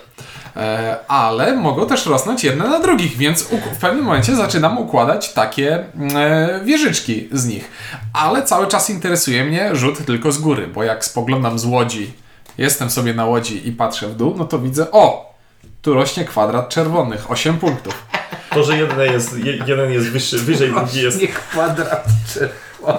E, 0.57 0.97
ale 1.09 1.57
mogą 1.57 1.87
też 1.87 2.07
rosnąć 2.07 2.45
jedne 2.45 2.69
na 2.69 2.79
drugich, 2.81 3.17
więc 3.17 3.43
w 3.43 3.79
pewnym 3.81 4.05
momencie 4.05 4.37
zaczynam 4.37 4.79
układać 4.79 5.33
takie 5.33 5.85
e, 6.15 6.61
wieżyczki 6.65 7.29
z 7.33 7.47
nich. 7.47 7.71
Ale 8.13 8.43
cały 8.43 8.67
czas 8.67 8.91
interesuje 8.91 9.45
mnie 9.45 9.77
rzut 9.77 10.07
tylko 10.07 10.33
z 10.33 10.39
góry, 10.39 10.67
bo 10.67 10.83
jak 10.85 11.05
spoglądam 11.05 11.59
z 11.59 11.65
łodzi, 11.65 12.13
jestem 12.59 12.91
sobie 12.91 13.15
na 13.15 13.25
łodzi 13.27 13.69
i 13.69 13.73
patrzę 13.73 14.09
w 14.09 14.15
dół, 14.17 14.35
no 14.39 14.45
to 14.45 14.59
widzę, 14.59 14.91
o, 14.93 15.36
tu 15.87 15.95
rośnie 15.95 16.25
kwadrat 16.25 16.69
czerwonych, 16.69 17.31
8 17.31 17.59
punktów. 17.59 18.07
To, 18.50 18.64
że 18.64 18.76
jeden 18.76 19.12
jest, 19.12 19.38
je- 19.38 19.59
jeden 19.66 19.93
jest 19.93 20.11
wyższy, 20.11 20.38
wyżej, 20.38 20.71
drugi 20.73 21.02
jest 21.02 21.21
Nie 21.21 21.28
kwadrat 21.28 22.07
czerwony. 22.35 22.99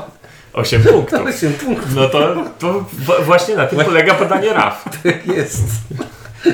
8 0.54 0.84
punktów. 0.84 1.20
8 1.28 1.54
punktów 1.54 1.96
No 1.96 2.10
to, 2.10 2.36
to 2.60 2.86
właśnie 3.26 3.56
na 3.56 3.68
tym 3.68 3.80
polega 3.80 4.14
badanie 4.14 4.54
RAF. 4.54 4.86
jest. 5.38 5.64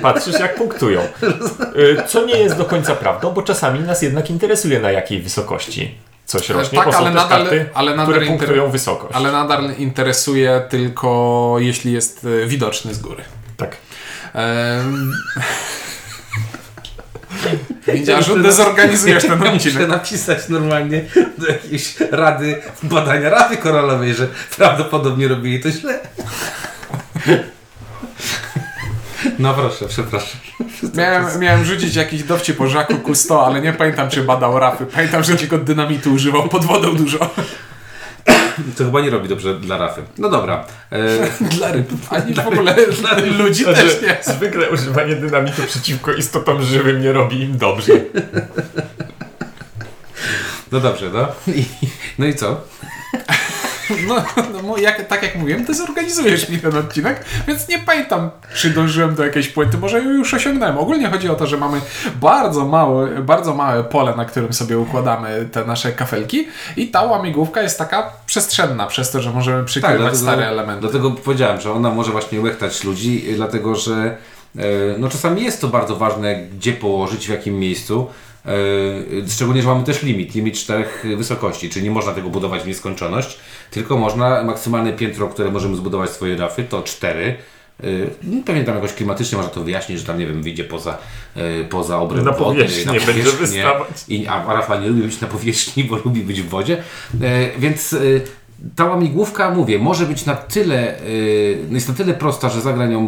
Patrzysz 0.01 0.39
jak 0.39 0.55
punktują. 0.55 1.01
Y, 1.77 1.97
Co 2.07 2.25
nie 2.25 2.37
jest 2.37 2.57
do 2.57 2.65
końca 2.65 2.95
prawdą, 2.95 3.31
bo 3.31 3.41
czasami 3.41 3.79
nas 3.79 4.01
jednak 4.01 4.29
interesuje 4.29 4.79
na 4.79 4.91
jakiej 4.91 5.21
wysokości 5.21 5.95
coś 6.25 6.49
rośnie, 6.49 6.77
tak, 6.77 6.87
bo 6.87 6.93
są 6.93 6.97
ale 6.97 7.11
nadal- 7.11 7.29
karty, 7.29 7.65
ale 7.73 7.95
nadal 7.95 8.13
które 8.13 8.27
punktują 8.27 8.71
wysokość. 8.71 9.15
Ale 9.15 9.31
nadal 9.31 9.75
interesuje 9.77 10.61
tylko, 10.69 11.55
jeśli 11.59 11.93
jest 11.93 12.27
e, 12.43 12.47
widoczny 12.47 12.93
z 12.93 12.99
góry. 12.99 13.23
Tak. 13.57 13.77
Ehm... 14.33 15.11
Widziarzu, 17.87 18.39
dezorganizujesz 18.39 19.23
ten 19.23 19.31
Ja 19.43 19.51
muszę 19.53 19.55
odcinek. 19.55 19.87
napisać 19.87 20.49
normalnie 20.49 21.01
do 21.37 21.47
jakiejś 21.47 21.95
rady 22.11 22.55
badania 22.83 23.29
rady 23.29 23.57
koralowej, 23.57 24.13
że 24.13 24.27
prawdopodobnie 24.57 25.27
robili 25.27 25.59
to 25.59 25.71
źle. 25.71 25.99
No 29.39 29.53
proszę, 29.53 29.85
przepraszam. 29.87 30.39
Miałem, 30.95 31.39
miałem 31.39 31.65
rzucić 31.65 31.95
jakiś 31.95 32.23
dowcip 32.23 32.61
o 32.61 32.65
Jacques 32.67 33.03
Cousteau, 33.05 33.39
ale 33.39 33.61
nie 33.61 33.73
pamiętam, 33.73 34.09
czy 34.09 34.23
badał 34.23 34.59
rafy. 34.59 34.85
Pamiętam, 34.85 35.23
że 35.23 35.35
tylko 35.35 35.57
dynamitu 35.57 36.13
używał 36.13 36.49
pod 36.49 36.65
wodą 36.65 36.95
dużo. 36.95 37.29
To 38.77 38.83
chyba 38.85 39.01
nie 39.01 39.09
robi 39.09 39.29
dobrze 39.29 39.59
dla 39.59 39.77
rafy. 39.77 40.01
No 40.17 40.29
dobra. 40.29 40.65
E, 40.91 40.99
Dla 41.57 41.71
ryb. 41.71 41.89
Ani 42.09 42.33
w 42.43 42.47
ogóle 42.47 42.75
dla 43.01 43.17
ludzi 43.37 43.63
Znaczy, 43.63 43.81
też 43.81 44.01
nie. 44.01 44.33
zwykle 44.33 44.69
używanie 44.69 45.15
dynamitu 45.15 45.61
przeciwko 45.67 46.13
istotom 46.13 46.63
żywym 46.63 47.01
nie 47.01 47.13
robi 47.13 47.41
im 47.41 47.57
dobrze. 47.57 47.93
no 50.71 50.79
dobrze, 50.79 51.09
no. 51.13 51.27
I, 51.53 51.65
no 52.19 52.25
i 52.25 52.35
co? 52.35 52.61
No, 54.07 54.15
no 54.63 54.77
jak, 54.77 55.07
tak 55.07 55.23
jak 55.23 55.35
mówiłem, 55.35 55.65
dezorganizujesz 55.65 56.49
mi 56.49 56.59
ten 56.59 56.77
odcinek, 56.77 57.25
więc 57.47 57.67
nie 57.67 57.79
pamiętam, 57.79 58.29
czy 58.55 58.69
dążyłem 58.69 59.15
do 59.15 59.25
jakiejś 59.25 59.47
puenty. 59.47 59.77
Może 59.77 60.01
już 60.01 60.33
osiągnąłem. 60.33 60.77
Ogólnie 60.77 61.09
chodzi 61.09 61.29
o 61.29 61.35
to, 61.35 61.47
że 61.47 61.57
mamy 61.57 61.81
bardzo 62.21 62.65
małe, 62.65 63.07
bardzo 63.21 63.53
małe 63.53 63.83
pole, 63.83 64.15
na 64.15 64.25
którym 64.25 64.53
sobie 64.53 64.79
układamy 64.79 65.49
te 65.51 65.65
nasze 65.65 65.91
kafelki 65.91 66.47
i 66.77 66.87
ta 66.87 67.01
łamigłówka 67.01 67.61
jest 67.61 67.77
taka 67.77 68.13
przestrzenna, 68.25 68.87
przez 68.87 69.11
to, 69.11 69.21
że 69.21 69.31
możemy 69.31 69.63
przykrywać 69.63 70.17
stare 70.17 70.47
elementy. 70.47 70.81
Dlatego 70.81 71.11
powiedziałem, 71.11 71.61
że 71.61 71.71
ona 71.71 71.89
może 71.89 72.11
właśnie 72.11 72.41
łechtać 72.41 72.83
ludzi, 72.83 73.29
y, 73.31 73.35
dlatego 73.35 73.75
że 73.75 74.17
e, 74.57 74.61
no 74.97 75.09
czasami 75.09 75.43
jest 75.43 75.61
to 75.61 75.67
bardzo 75.67 75.95
ważne, 75.95 76.35
gdzie 76.35 76.73
położyć, 76.73 77.27
w 77.27 77.29
jakim 77.29 77.59
miejscu. 77.59 78.07
E, 78.45 79.29
Szczególnie, 79.29 79.61
że 79.61 79.67
mamy 79.67 79.83
też 79.83 80.03
limit, 80.03 80.35
limit 80.35 80.55
czterech 80.55 81.05
wysokości, 81.17 81.69
czyli 81.69 81.85
nie 81.85 81.91
można 81.91 82.13
tego 82.13 82.29
budować 82.29 82.63
w 82.63 82.67
nieskończoność, 82.67 83.37
tylko 83.71 83.97
można 83.97 84.43
maksymalne 84.43 84.93
piętro, 84.93 85.27
które 85.27 85.51
możemy 85.51 85.75
zbudować 85.75 86.09
swoje 86.09 86.37
rafy, 86.37 86.63
to 86.63 86.83
cztery. 86.83 87.35
E, 87.79 87.85
no, 88.23 88.41
Pewnie 88.45 88.63
tam 88.63 88.75
jakoś 88.75 88.93
klimatycznie 88.93 89.37
można 89.37 89.51
to 89.51 89.63
wyjaśnić, 89.63 89.99
że 89.99 90.05
tam 90.05 90.19
nie 90.19 90.27
wiem, 90.27 90.43
wyjdzie 90.43 90.63
poza, 90.63 90.97
e, 91.35 91.63
poza 91.63 91.99
obręb 91.99 92.25
Na 92.25 92.31
wody, 92.31 92.63
powierzchnię 92.63 92.99
będzie 93.01 93.31
wystawać. 93.31 93.87
I, 94.07 94.27
a 94.27 94.53
Rafa 94.53 94.75
nie 94.75 94.87
lubi 94.87 95.01
być 95.01 95.21
na 95.21 95.27
powierzchni, 95.27 95.83
bo 95.83 95.95
lubi 95.95 96.21
być 96.21 96.41
w 96.41 96.49
wodzie. 96.49 96.83
Więc 97.57 97.95
ta 98.75 98.85
łamigłówka, 98.85 99.51
mówię, 99.51 99.79
może 99.79 100.05
być 100.05 100.25
na 100.25 100.35
tyle, 100.35 100.99
e, 100.99 101.03
jest 101.71 101.87
na 101.87 101.93
tyle 101.93 102.13
prosta, 102.13 102.49
że 102.49 102.61
zagra 102.61 102.87
nią 102.87 103.07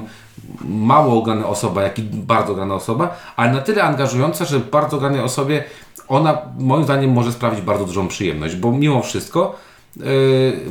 mało 0.67 1.19
ograna 1.19 1.47
osoba, 1.47 1.83
jak 1.83 1.99
i 1.99 2.03
bardzo 2.03 2.53
ograna 2.53 2.75
osoba, 2.75 3.17
ale 3.35 3.51
na 3.51 3.61
tyle 3.61 3.83
angażująca, 3.83 4.45
że 4.45 4.59
bardzo 4.59 4.97
ogranej 4.97 5.21
osobie 5.21 5.63
ona 6.07 6.37
moim 6.59 6.83
zdaniem 6.83 7.11
może 7.11 7.31
sprawić 7.31 7.61
bardzo 7.61 7.85
dużą 7.85 8.07
przyjemność, 8.07 8.55
bo 8.55 8.71
mimo 8.71 9.01
wszystko, 9.01 9.55
e, 9.99 10.03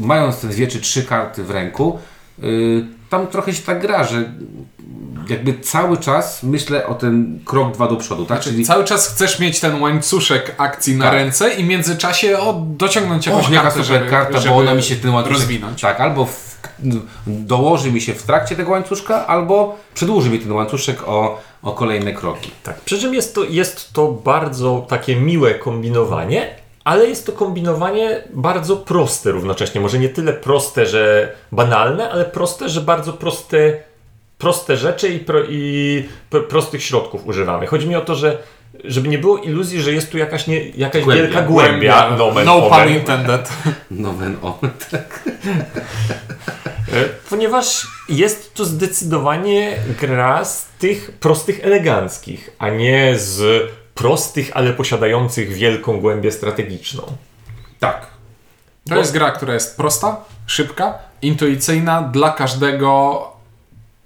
mając 0.01 0.41
te 0.41 0.49
dwie 0.49 0.67
czy 0.67 0.81
trzy 0.81 1.03
karty 1.03 1.45
w 1.45 1.51
ręku, 1.51 1.99
e, 2.39 2.45
tam 3.19 3.27
trochę 3.27 3.53
się 3.53 3.63
tak 3.63 3.81
gra, 3.81 4.05
że 4.05 4.33
jakby 5.29 5.61
cały 5.61 5.97
czas 5.97 6.43
myślę 6.43 6.87
o 6.87 6.95
ten 6.95 7.41
krok 7.45 7.75
dwa 7.75 7.89
do 7.89 7.97
przodu, 7.97 8.25
tak? 8.25 8.41
Czyli 8.41 8.65
cały 8.65 8.85
czas 8.85 9.09
chcesz 9.09 9.39
mieć 9.39 9.61
ten 9.61 9.83
łańcuszek 9.83 10.55
akcji 10.59 10.97
na 10.97 11.05
Tak. 11.05 11.15
ręce 11.15 11.51
i 11.55 11.65
w 11.65 11.67
międzyczasie 11.67 12.39
o, 12.39 12.53
dociągnąć 12.67 13.27
jakąś 13.27 13.49
jaka 13.49 13.63
kartę, 13.63 13.85
żeby, 13.85 14.07
karta, 14.11 14.39
żeby 14.39 14.55
bo 14.55 14.61
ona 14.61 14.75
mi 14.75 14.83
się 14.83 14.97
ten 14.97 15.11
łańcuszek 15.11 15.39
rozwinąć. 15.39 15.81
Tak, 15.81 16.01
albo 16.01 16.27
w, 16.27 16.57
dołoży 17.27 17.93
mi 17.93 18.01
się 18.01 18.15
w 18.15 18.23
trakcie 18.23 18.57
tego 18.57 18.71
łańcuszka, 18.71 19.27
albo 19.27 19.79
przedłuży 19.95 20.31
mi 20.31 20.39
ten 20.39 20.53
łańcuszek 20.53 21.09
o, 21.09 21.41
o 21.63 21.73
kolejne 21.73 22.13
kroki. 22.13 22.51
Tak. 22.63 22.81
Przy 22.81 22.99
czym 22.99 23.15
jest 23.15 23.35
to, 23.35 23.45
jest 23.45 23.93
to 23.93 24.09
bardzo 24.09 24.87
takie 24.89 25.17
miłe 25.17 25.55
kombinowanie, 25.55 26.64
ale 26.85 27.07
jest 27.07 27.27
to 27.27 27.33
kombinowanie 27.33 28.23
bardzo 28.35 28.77
proste 28.77 29.31
równocześnie. 29.31 29.81
Może 29.81 29.99
nie 29.99 30.09
tyle 30.09 30.33
proste, 30.33 30.87
że 30.87 31.33
banalne, 31.53 32.11
ale 32.11 32.25
proste, 32.25 32.69
że 32.69 32.81
bardzo 32.81 33.13
proste, 33.13 33.77
proste 34.39 34.77
rzeczy 34.77 35.09
i, 35.09 35.19
pro, 35.19 35.41
i 35.49 36.05
prostych 36.49 36.83
środków 36.83 37.27
używamy. 37.27 37.67
Chodzi 37.67 37.89
mi 37.89 37.97
o 37.97 38.01
to, 38.01 38.15
że 38.15 38.39
żeby 38.85 39.09
nie 39.09 39.19
było 39.19 39.39
iluzji, 39.39 39.83
że 39.83 39.93
jest 39.93 40.11
tu 40.11 40.19
jakaś, 40.19 40.47
nie, 40.47 40.69
jakaś 40.69 41.05
Głębia. 41.05 41.23
wielka 41.23 41.43
głębia. 41.43 42.11
nomen 42.17 42.45
no 42.47 42.63
pun 42.63 42.73
omen. 42.73 42.89
intended. 42.95 43.49
Nomen 43.91 44.37
omen, 44.43 44.71
tak. 44.91 45.23
E, 46.93 47.05
Ponieważ 47.31 47.87
jest 48.09 48.55
to 48.55 48.65
zdecydowanie 48.65 49.77
gra 50.01 50.45
z 50.45 50.67
tych 50.79 51.11
prostych 51.13 51.61
eleganckich, 51.65 52.51
a 52.59 52.69
nie 52.69 53.19
z 53.19 53.63
prostych, 53.95 54.51
ale 54.55 54.73
posiadających 54.73 55.53
wielką 55.53 56.01
głębię 56.01 56.33
strategiczną. 56.33 57.03
Tak. 57.81 58.07
To 58.89 58.97
jest 58.97 59.13
gra, 59.13 59.31
która 59.31 59.55
jest 59.55 59.77
prosta, 59.77 60.17
szybka, 60.47 60.99
intuicyjna 61.23 62.03
dla 62.03 62.31
każdego 62.31 63.23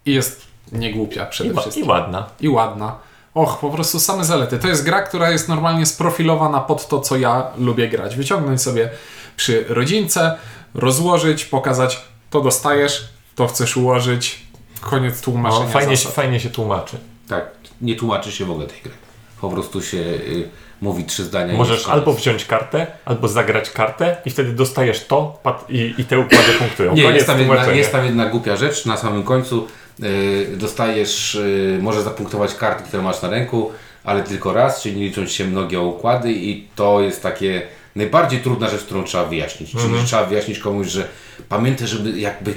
i 0.06 0.14
jest 0.14 0.42
niegłupia 0.72 1.24
I, 1.26 1.30
przede 1.30 1.52
wa- 1.54 1.60
wszystkim. 1.62 1.84
I 1.84 1.88
ładna. 1.88 2.26
I 2.40 2.48
ładna. 2.48 2.96
Och, 3.34 3.58
po 3.58 3.70
prostu 3.70 4.00
same 4.00 4.24
zalety. 4.24 4.58
To 4.58 4.68
jest 4.68 4.84
gra, 4.84 5.02
która 5.02 5.30
jest 5.30 5.48
normalnie 5.48 5.86
sprofilowana 5.86 6.60
pod 6.60 6.88
to, 6.88 7.00
co 7.00 7.16
ja 7.16 7.50
lubię 7.58 7.88
grać. 7.88 8.16
Wyciągnąć 8.16 8.62
sobie 8.62 8.90
przy 9.36 9.64
rodzince, 9.68 10.36
rozłożyć, 10.74 11.44
pokazać, 11.44 12.02
to 12.30 12.40
dostajesz, 12.40 13.08
to 13.34 13.46
chcesz 13.46 13.76
ułożyć. 13.76 14.40
Koniec 14.80 15.20
tłumaczenia 15.20 15.64
No, 15.64 15.70
fajnie, 15.70 15.96
się, 15.96 16.08
fajnie 16.08 16.40
się 16.40 16.50
tłumaczy. 16.50 16.98
Tak. 17.28 17.50
Nie 17.80 17.96
tłumaczy 17.96 18.32
się 18.32 18.44
w 18.44 18.50
ogóle 18.50 18.66
tej 18.66 18.80
gry. 18.82 18.92
Po 19.40 19.50
prostu 19.50 19.82
się 19.82 19.98
y, 19.98 20.48
mówi 20.80 21.04
trzy 21.04 21.24
zdania. 21.24 21.54
Możesz 21.54 21.88
albo 21.88 22.12
wziąć 22.12 22.44
kartę, 22.44 22.86
albo 23.04 23.28
zagrać 23.28 23.70
kartę 23.70 24.16
i 24.24 24.30
wtedy 24.30 24.52
dostajesz 24.52 25.06
to 25.06 25.40
i, 25.68 25.94
i 25.98 26.04
te 26.04 26.18
układy 26.18 26.52
punktują. 26.58 26.94
Nie, 26.94 27.02
jest 27.02 27.26
tam, 27.26 27.40
jedna, 27.40 27.66
jest 27.66 27.92
tam 27.92 28.04
jedna 28.04 28.26
głupia 28.26 28.56
rzecz 28.56 28.86
na 28.86 28.96
samym 28.96 29.22
końcu. 29.22 29.66
y, 30.02 30.56
dostajesz, 30.56 31.34
y, 31.34 31.78
możesz 31.82 32.02
zapunktować 32.02 32.54
karty, 32.54 32.84
które 32.84 33.02
masz 33.02 33.22
na 33.22 33.30
ręku, 33.30 33.72
ale 34.04 34.22
tylko 34.22 34.52
raz, 34.52 34.82
czyli 34.82 34.96
nie 34.96 35.04
liczą 35.04 35.26
się 35.26 35.44
mnogie 35.44 35.80
układy 35.80 36.32
i 36.32 36.68
to 36.74 37.00
jest 37.00 37.22
takie 37.22 37.62
najbardziej 37.98 38.40
trudna 38.40 38.68
rzecz, 38.68 38.80
którą 38.80 39.04
trzeba 39.04 39.24
wyjaśnić. 39.24 39.70
Czyli 39.70 40.04
trzeba 40.04 40.24
wyjaśnić 40.24 40.58
komuś, 40.58 40.86
że 40.86 41.08
pamiętaj, 41.48 41.88
żeby 41.88 42.20
jakby 42.20 42.54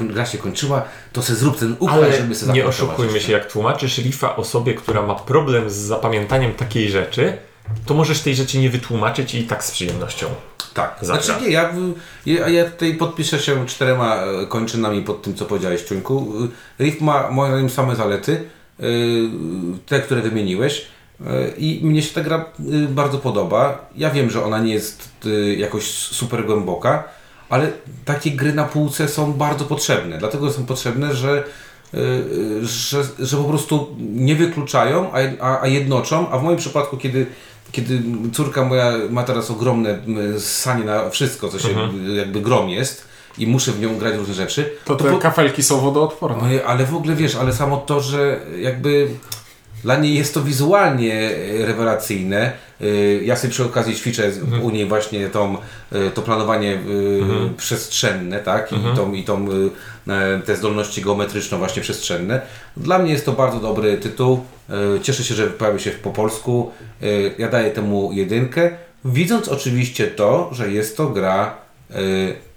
gra, 0.00 0.26
się 0.26 0.38
kończyła, 0.38 0.84
to 1.12 1.22
se 1.22 1.34
zrób 1.34 1.58
ten 1.58 1.72
układ, 1.78 1.94
Ale 1.94 2.16
żeby 2.16 2.34
sobie 2.34 2.52
nie 2.52 2.66
oszukujmy 2.66 3.12
jeszcze. 3.12 3.26
się, 3.26 3.32
jak 3.32 3.52
tłumaczysz 3.52 3.98
rifa 3.98 4.36
osobie, 4.36 4.74
która 4.74 5.02
ma 5.02 5.14
problem 5.14 5.70
z 5.70 5.74
zapamiętaniem 5.74 6.54
takiej 6.54 6.90
rzeczy, 6.90 7.38
to 7.86 7.94
możesz 7.94 8.20
tej 8.20 8.34
rzeczy 8.34 8.58
nie 8.58 8.70
wytłumaczyć 8.70 9.34
i 9.34 9.44
tak 9.44 9.64
z 9.64 9.70
przyjemnością. 9.70 10.26
Tak, 10.74 10.96
Zagra. 11.00 11.22
znaczy 11.22 11.44
nie, 11.44 11.50
ja, 11.50 11.72
ja, 12.26 12.48
ja 12.48 12.70
tutaj 12.70 12.94
podpiszę 12.94 13.38
się 13.38 13.66
czterema 13.66 14.16
e, 14.16 14.46
kończynami 14.46 15.02
pod 15.02 15.22
tym, 15.22 15.34
co 15.34 15.44
powiedziałeś, 15.44 15.82
Ciuńku. 15.82 16.34
Y, 16.80 16.84
Riff 16.84 17.00
ma 17.00 17.30
moim 17.30 17.52
zdaniem 17.52 17.70
same 17.70 17.96
zalety, 17.96 18.44
y, 18.80 18.84
te, 19.86 20.00
które 20.00 20.22
wymieniłeś 20.22 20.86
i 21.58 21.80
mnie 21.82 22.02
się 22.02 22.14
ta 22.14 22.20
gra 22.20 22.44
y, 22.72 22.88
bardzo 22.88 23.18
podoba. 23.18 23.78
Ja 23.96 24.10
wiem, 24.10 24.30
że 24.30 24.44
ona 24.44 24.58
nie 24.58 24.72
jest 24.74 25.08
y, 25.26 25.54
jakoś 25.58 25.84
super 25.90 26.46
głęboka, 26.46 27.04
ale 27.48 27.72
takie 28.04 28.30
gry 28.30 28.52
na 28.52 28.64
półce 28.64 29.08
są 29.08 29.32
bardzo 29.32 29.64
potrzebne, 29.64 30.18
dlatego 30.18 30.52
są 30.52 30.66
potrzebne, 30.66 31.14
że 31.14 31.44
y, 31.94 32.66
że, 32.66 33.02
że 33.18 33.36
po 33.36 33.44
prostu 33.44 33.96
nie 33.98 34.36
wykluczają, 34.36 35.10
a, 35.40 35.60
a, 35.62 35.66
jednoczą, 35.66 36.30
a 36.30 36.38
w 36.38 36.42
moim 36.42 36.56
przypadku, 36.56 36.96
kiedy, 36.96 37.26
kiedy 37.72 38.02
córka 38.32 38.64
moja 38.64 38.92
ma 39.10 39.22
teraz 39.22 39.50
ogromne 39.50 39.98
sanie 40.38 40.84
na 40.84 41.10
wszystko, 41.10 41.48
co 41.48 41.58
się 41.58 41.68
y, 41.68 42.12
jakby 42.14 42.40
grom 42.40 42.68
jest 42.68 43.12
i 43.38 43.46
muszę 43.46 43.72
w 43.72 43.80
nią 43.80 43.98
grać 43.98 44.14
różne 44.16 44.34
rzeczy, 44.34 44.70
To 44.84 44.96
te 44.96 45.10
po- 45.10 45.18
kafelki 45.18 45.62
są 45.62 45.80
wodoodporne. 45.80 46.36
no, 46.56 46.62
ale 46.66 46.86
w 46.86 46.94
ogóle 46.96 47.14
wiesz, 47.14 47.34
ale 47.36 47.52
samo 47.52 47.76
to, 47.76 48.00
że 48.00 48.40
jakby 48.60 49.08
dla 49.84 49.96
niej 49.96 50.14
jest 50.14 50.34
to 50.34 50.42
wizualnie 50.42 51.30
e, 51.60 51.66
rewelacyjne. 51.66 52.52
Y, 52.80 53.20
Ja 53.24 53.36
sobie 53.36 53.50
przy 53.50 53.64
okazji 53.64 53.94
ćwiczę 53.96 54.32
z- 54.32 54.42
u 54.62 54.70
niej 54.70 54.86
właśnie 54.86 55.28
tą, 55.28 55.56
y, 55.92 56.10
to 56.14 56.22
planowanie 56.22 56.72
y, 56.72 56.80
przestrzenne, 57.56 58.38
tak? 58.40 58.72
I, 58.72 58.96
tą, 58.96 59.12
i 59.12 59.24
tą, 59.24 59.46
e, 60.08 60.40
te 60.46 60.56
zdolności 60.56 61.02
geometryczno 61.02 61.58
właśnie 61.58 61.82
przestrzenne. 61.82 62.40
Dla 62.76 62.98
mnie 62.98 63.12
jest 63.12 63.24
to 63.26 63.32
bardzo 63.32 63.58
dobry 63.60 63.98
tytuł. 63.98 64.44
Cieszę 65.02 65.24
się, 65.24 65.34
że 65.34 65.46
pojawił 65.46 65.80
się 65.80 65.90
po 65.90 66.10
polsku. 66.10 66.70
Ja 67.38 67.48
daję 67.48 67.70
temu 67.70 68.10
jedynkę. 68.12 68.70
Widząc 69.04 69.48
oczywiście 69.48 70.06
to, 70.06 70.48
że 70.52 70.70
jest 70.70 70.96
to 70.96 71.06
gra 71.08 71.54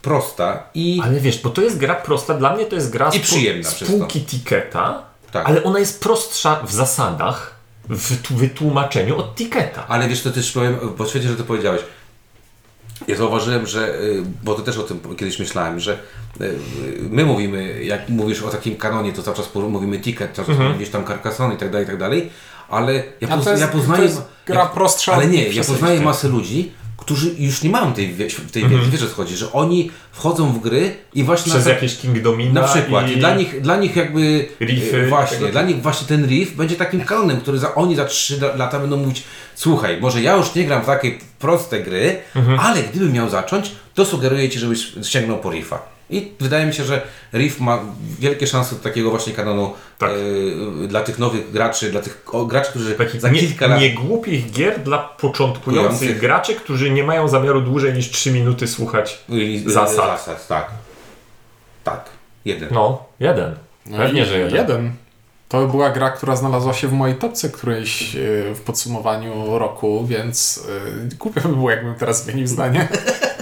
prosta 0.01 0.63
i 0.75 1.01
Ale 1.03 1.20
wiesz, 1.20 1.41
bo 1.41 1.50
to 1.50 1.62
jest 1.62 1.77
gra 1.77 1.96
prosta, 1.96 2.34
dla 2.34 2.55
mnie 2.55 2.65
to 2.65 2.75
jest 2.75 2.89
gra 2.91 3.10
I 3.13 3.20
przyjemna 3.20 3.70
z 3.70 3.75
przez 3.75 3.88
to. 3.91 3.98
półki 3.98 4.22
Tiketa, 4.22 5.03
Tak. 5.36 5.50
ale 5.50 5.63
ona 5.63 5.80
jest 5.80 6.04
prostsza 6.04 6.63
w 6.63 6.72
zasadach, 6.72 7.56
w 7.89 8.34
wytłumaczeniu 8.34 9.18
od 9.18 9.36
Tiketa. 9.36 9.88
Ale 9.88 10.08
wiesz, 10.08 10.22
to 10.22 10.32
też 10.32 10.51
powiem, 10.51 10.77
bo 10.98 11.06
świetnie, 11.06 11.30
że 11.30 11.36
to 11.36 11.44
powiedziałeś. 11.44 11.82
Ja 13.08 13.15
zauważyłem, 13.15 13.68
że, 13.68 13.96
y, 13.96 14.24
bo 14.44 14.56
to 14.56 14.62
też 14.62 14.77
o 14.77 14.84
tym 14.84 15.00
kiedyś 15.18 15.39
myślałem, 15.39 15.80
że 15.80 15.98
y, 16.42 16.60
my 17.10 17.25
mówimy, 17.25 17.84
jak 17.84 18.10
mówisz 18.10 18.42
o 18.42 18.50
takim 18.50 18.75
kanonie, 18.75 19.13
to 19.13 19.24
cały 19.24 19.38
czas 19.38 19.56
mówimy 19.56 20.00
ticket, 20.00 20.36
cały 20.36 20.48
czas 20.48 20.58
mówisz 20.58 20.89
tam 20.89 21.06
Carcassonne 21.06 21.56
i 21.56 21.58
tak 21.58 21.72
dalej, 21.72 21.86
i 21.86 21.89
tak 21.89 21.98
dalej, 21.98 22.30
ale 22.70 23.04
ja, 23.22 23.27
poz, 23.27 23.44
to 23.44 23.51
jest- 23.51 23.62
ja 23.62 23.68
poznaję... 23.68 24.00
to 24.00 24.06
jest 24.06 24.22
gra 24.46 24.65
prostsza 24.65 25.13
Ale 25.13 25.27
nie, 25.27 25.50
ja 25.50 25.63
poznaję 25.63 26.01
masę 26.01 26.27
ludzi, 26.27 26.72
którzy 26.98 27.36
już 27.40 27.64
nie 27.64 27.70
mają 27.70 27.94
tej, 27.94 28.14
wie- 28.14 28.28
tej 28.52 28.68
wiedzy, 28.68 28.90
wiesz 28.92 29.04
o 29.04 29.08
co 29.08 29.14
chodzi, 29.16 29.36
że 29.38 29.52
oni 29.54 29.92
wchodzą 30.12 30.52
w 30.54 30.60
gry 30.62 30.96
i 31.14 31.24
właśnie 31.24 31.52
Przez 31.54 31.66
na, 31.66 31.72
jakieś 31.72 31.96
Kingdomina 31.98 32.62
na 32.62 32.68
przykład. 32.68 33.10
I... 33.10 33.14
i 33.14 33.18
dla, 33.18 33.36
nich, 33.36 33.62
dla 33.62 33.78
nich 33.78 33.96
jakby. 33.96 34.48
Riffy, 34.62 35.02
e, 35.02 35.08
właśnie, 35.08 35.38
tego 35.38 35.52
dla 35.52 35.62
nich 35.62 35.82
właśnie 35.82 36.08
ten 36.08 36.25
riff 36.28 36.56
będzie 36.56 36.75
takim 36.75 37.02
kanonem, 37.02 37.42
który 37.42 37.58
za, 37.60 37.75
oni 37.75 37.96
za 37.96 38.06
3 38.06 38.40
lata 38.56 38.80
będą 38.80 38.98
mówić: 38.98 39.24
Słuchaj, 39.56 40.02
może 40.02 40.22
ja 40.22 40.36
już 40.36 40.56
nie 40.56 40.66
gram 40.66 40.84
w 40.84 40.86
takie 40.86 41.12
proste 41.40 41.80
gry, 41.84 42.18
Mhm. 42.36 42.60
ale 42.60 42.84
gdybym 42.84 43.12
miał 43.14 43.30
zacząć, 43.30 43.72
to 43.94 44.06
sugeruję 44.06 44.50
ci, 44.50 44.60
żebyś 44.60 44.92
sięgnął 45.04 45.38
po 45.40 45.52
riffa. 45.52 45.95
I 46.10 46.32
wydaje 46.39 46.65
mi 46.65 46.74
się, 46.74 46.84
że 46.84 47.02
Riff 47.34 47.60
ma 47.60 47.80
wielkie 48.20 48.48
szanse 48.48 48.76
do 48.76 48.82
takiego 48.82 49.10
właśnie 49.10 49.34
kanonu 49.34 49.74
Tak. 49.98 50.12
e, 50.84 50.88
dla 50.88 51.02
tych 51.04 51.20
nowych 51.20 51.52
graczy, 51.52 51.91
dla 51.91 52.02
tych 52.02 52.24
o, 52.32 52.46
graczy, 52.46 52.70
którzy 52.70 52.96
Takich 52.96 53.22
za 53.22 53.30
nie, 53.30 53.39
kilka 53.39 53.68
lat. 53.68 53.80
nie 53.80 53.89
głupich 53.94 54.52
gier 54.52 54.80
dla 54.80 54.98
początkujących 54.98 56.00
Kujących. 56.00 56.20
graczy, 56.22 56.56
którzy 56.56 56.89
nie 56.89 57.04
mają 57.04 57.28
zamiaru 57.28 57.62
dłużej 57.62 57.94
niż 57.94 58.10
3 58.12 58.32
minuty 58.32 58.68
słuchać. 58.68 59.24
i- 59.30 59.63
zasad. 59.68 59.96
zasad. 59.96 60.48
Tak. 60.48 60.68
Tak. 61.84 62.06
Jeden. 62.46 62.70
No, 62.72 63.04
jeden. 63.20 63.56
Pewnie, 63.98 64.22
i 64.22 64.26
że 64.26 64.39
jeden. 64.39 64.56
jeden. 64.56 64.91
To 65.50 65.68
była 65.68 65.89
gra, 65.89 66.10
która 66.12 66.36
znalazła 66.36 66.74
się 66.74 66.88
w 66.88 66.94
mojej 66.94 67.15
topce 67.15 67.50
którejś 67.50 68.15
e, 68.15 68.20
w 68.56 68.62
podsumowaniu 68.65 69.60
roku, 69.60 70.06
więc 70.08 70.65
e, 71.12 71.15
głupio 71.18 71.41
by 71.41 71.56
było, 71.56 71.72
jakbym 71.72 71.96
teraz 71.96 72.24
zmienił 72.24 72.48
zdanie. 72.48 72.88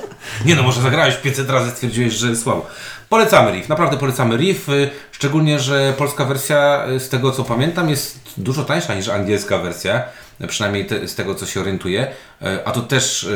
Nie 0.45 0.55
no, 0.55 0.63
może 0.63 0.81
zagrałeś 0.81 1.15
500 1.15 1.49
razy, 1.49 1.71
stwierdziłeś, 1.71 2.13
że 2.13 2.35
słabo. 2.35 2.67
Polecamy 3.09 3.51
Riff, 3.51 3.69
naprawdę 3.69 3.97
polecamy 3.97 4.37
Riff, 4.37 4.69
y, 4.69 4.89
szczególnie, 5.11 5.59
że 5.59 5.93
polska 5.97 6.25
wersja, 6.25 6.85
y, 6.89 6.99
z 6.99 7.09
tego 7.09 7.31
co 7.31 7.43
pamiętam, 7.43 7.89
jest 7.89 8.19
dużo 8.37 8.63
tańsza 8.63 8.95
niż 8.95 9.09
angielska 9.09 9.57
wersja, 9.57 10.03
przynajmniej 10.47 10.85
te, 10.85 11.07
z 11.07 11.15
tego 11.15 11.35
co 11.35 11.45
się 11.45 11.61
orientuję, 11.61 12.07
Y, 12.41 12.65
a 12.65 12.71
to 12.71 12.81
też, 12.81 13.27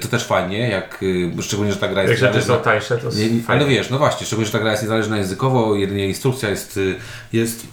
to 0.00 0.08
też 0.08 0.24
fajnie, 0.24 0.58
jak, 0.68 1.04
szczególnie, 1.40 1.72
że 1.72 1.78
ta 1.78 1.88
gra 1.88 2.02
Jak 2.02 2.10
jest 2.10 2.20
rzeczy 2.20 2.42
są 2.42 2.56
tańsze, 2.56 2.98
to 2.98 3.08
Nie, 3.10 3.28
ale 3.46 3.64
wiesz, 3.64 3.90
no 3.90 3.98
właśnie, 3.98 4.26
szczególnie, 4.26 4.46
że 4.46 4.52
ta 4.52 4.58
gra 4.58 4.70
jest 4.70 4.82
niezależna 4.82 5.16
językowo, 5.16 5.76
jedynie 5.76 6.08
instrukcja 6.08 6.50
jest, 6.50 6.80
jest, 7.32 7.66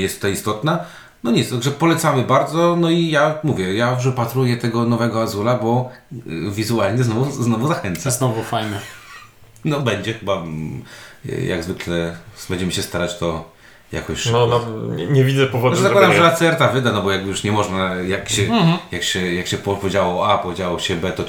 jest 0.00 0.14
tutaj 0.14 0.32
istotna. 0.32 0.84
No 1.24 1.30
nic, 1.30 1.50
także 1.50 1.70
polecamy 1.70 2.22
bardzo, 2.22 2.76
no 2.76 2.90
i 2.90 3.10
ja 3.10 3.38
mówię, 3.42 3.74
ja 3.74 3.92
już 3.94 4.04
wypatruję 4.04 4.56
tego 4.56 4.84
nowego 4.84 5.22
Azula, 5.22 5.54
bo 5.54 5.90
y, 6.12 6.50
wizualnie 6.50 7.04
znowu, 7.04 7.42
znowu 7.42 7.68
zachęca. 7.68 8.10
Znowu 8.10 8.42
fajne. 8.42 8.80
No 9.64 9.80
będzie 9.80 10.14
chyba, 10.14 10.36
mm, 10.36 10.82
jak 11.24 11.64
zwykle 11.64 12.16
będziemy 12.48 12.72
się 12.72 12.82
starać 12.82 13.18
to 13.18 13.56
jakoś. 13.92 14.26
No, 14.26 14.46
no 14.46 14.60
nie, 14.94 15.06
nie 15.06 15.24
widzę 15.24 15.46
powodu, 15.46 15.76
żeby 15.76 15.88
zakładam, 15.88 16.12
że. 16.12 16.20
Lacerta 16.20 16.68
wyda, 16.68 16.92
no 16.92 17.02
bo 17.02 17.12
jak 17.12 17.26
już 17.26 17.44
nie 17.44 17.52
można, 17.52 17.94
jak 17.94 18.28
się, 18.28 18.42
jak 18.92 19.02
się, 19.02 19.34
jak 19.34 19.46
się 19.46 19.56
powiedziało 19.58 20.28
A, 20.32 20.38
powiedziało 20.38 20.78
się 20.78 20.96
B, 20.96 21.12
to 21.12 21.22
y, 21.22 21.28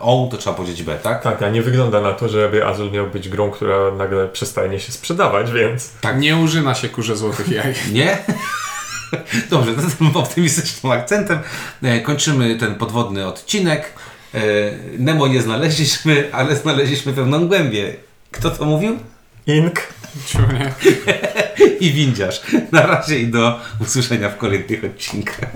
O, 0.00 0.28
to 0.30 0.36
trzeba 0.36 0.56
powiedzieć 0.56 0.82
B, 0.82 0.98
tak? 1.02 1.22
Tak, 1.22 1.42
a 1.42 1.48
nie 1.48 1.62
wygląda 1.62 2.00
na 2.00 2.12
to, 2.12 2.28
żeby 2.28 2.66
Azul 2.66 2.90
miał 2.90 3.06
być 3.06 3.28
grą, 3.28 3.50
która 3.50 3.90
nagle 3.90 4.28
przestanie 4.28 4.80
się 4.80 4.92
sprzedawać, 4.92 5.52
więc... 5.52 5.90
Tak. 6.00 6.20
Nie 6.20 6.36
użyna 6.36 6.74
się 6.74 6.88
kurze 6.88 7.16
złotych 7.16 7.48
jaj. 7.48 7.74
Nie? 7.92 8.18
Dobrze, 9.50 9.74
to 9.74 9.82
tym 9.98 10.16
optymistycznym 10.16 10.92
akcentem 10.92 11.38
e, 11.82 12.00
kończymy 12.00 12.56
ten 12.56 12.74
podwodny 12.74 13.26
odcinek. 13.26 13.92
E, 14.34 14.38
Nemo 14.98 15.26
nie 15.26 15.42
znaleźliśmy, 15.42 16.28
ale 16.32 16.56
znaleźliśmy 16.56 17.12
pewną 17.12 17.48
głębię. 17.48 17.94
Kto 18.30 18.50
to 18.50 18.64
mówił? 18.64 18.98
Ink. 19.46 19.80
Ciunie. 20.26 20.72
I 21.80 21.92
windziarz. 21.92 22.40
Na 22.72 22.86
razie 22.86 23.18
i 23.18 23.26
do 23.26 23.60
usłyszenia 23.80 24.28
w 24.28 24.36
kolejnych 24.36 24.84
odcinkach. 24.84 25.50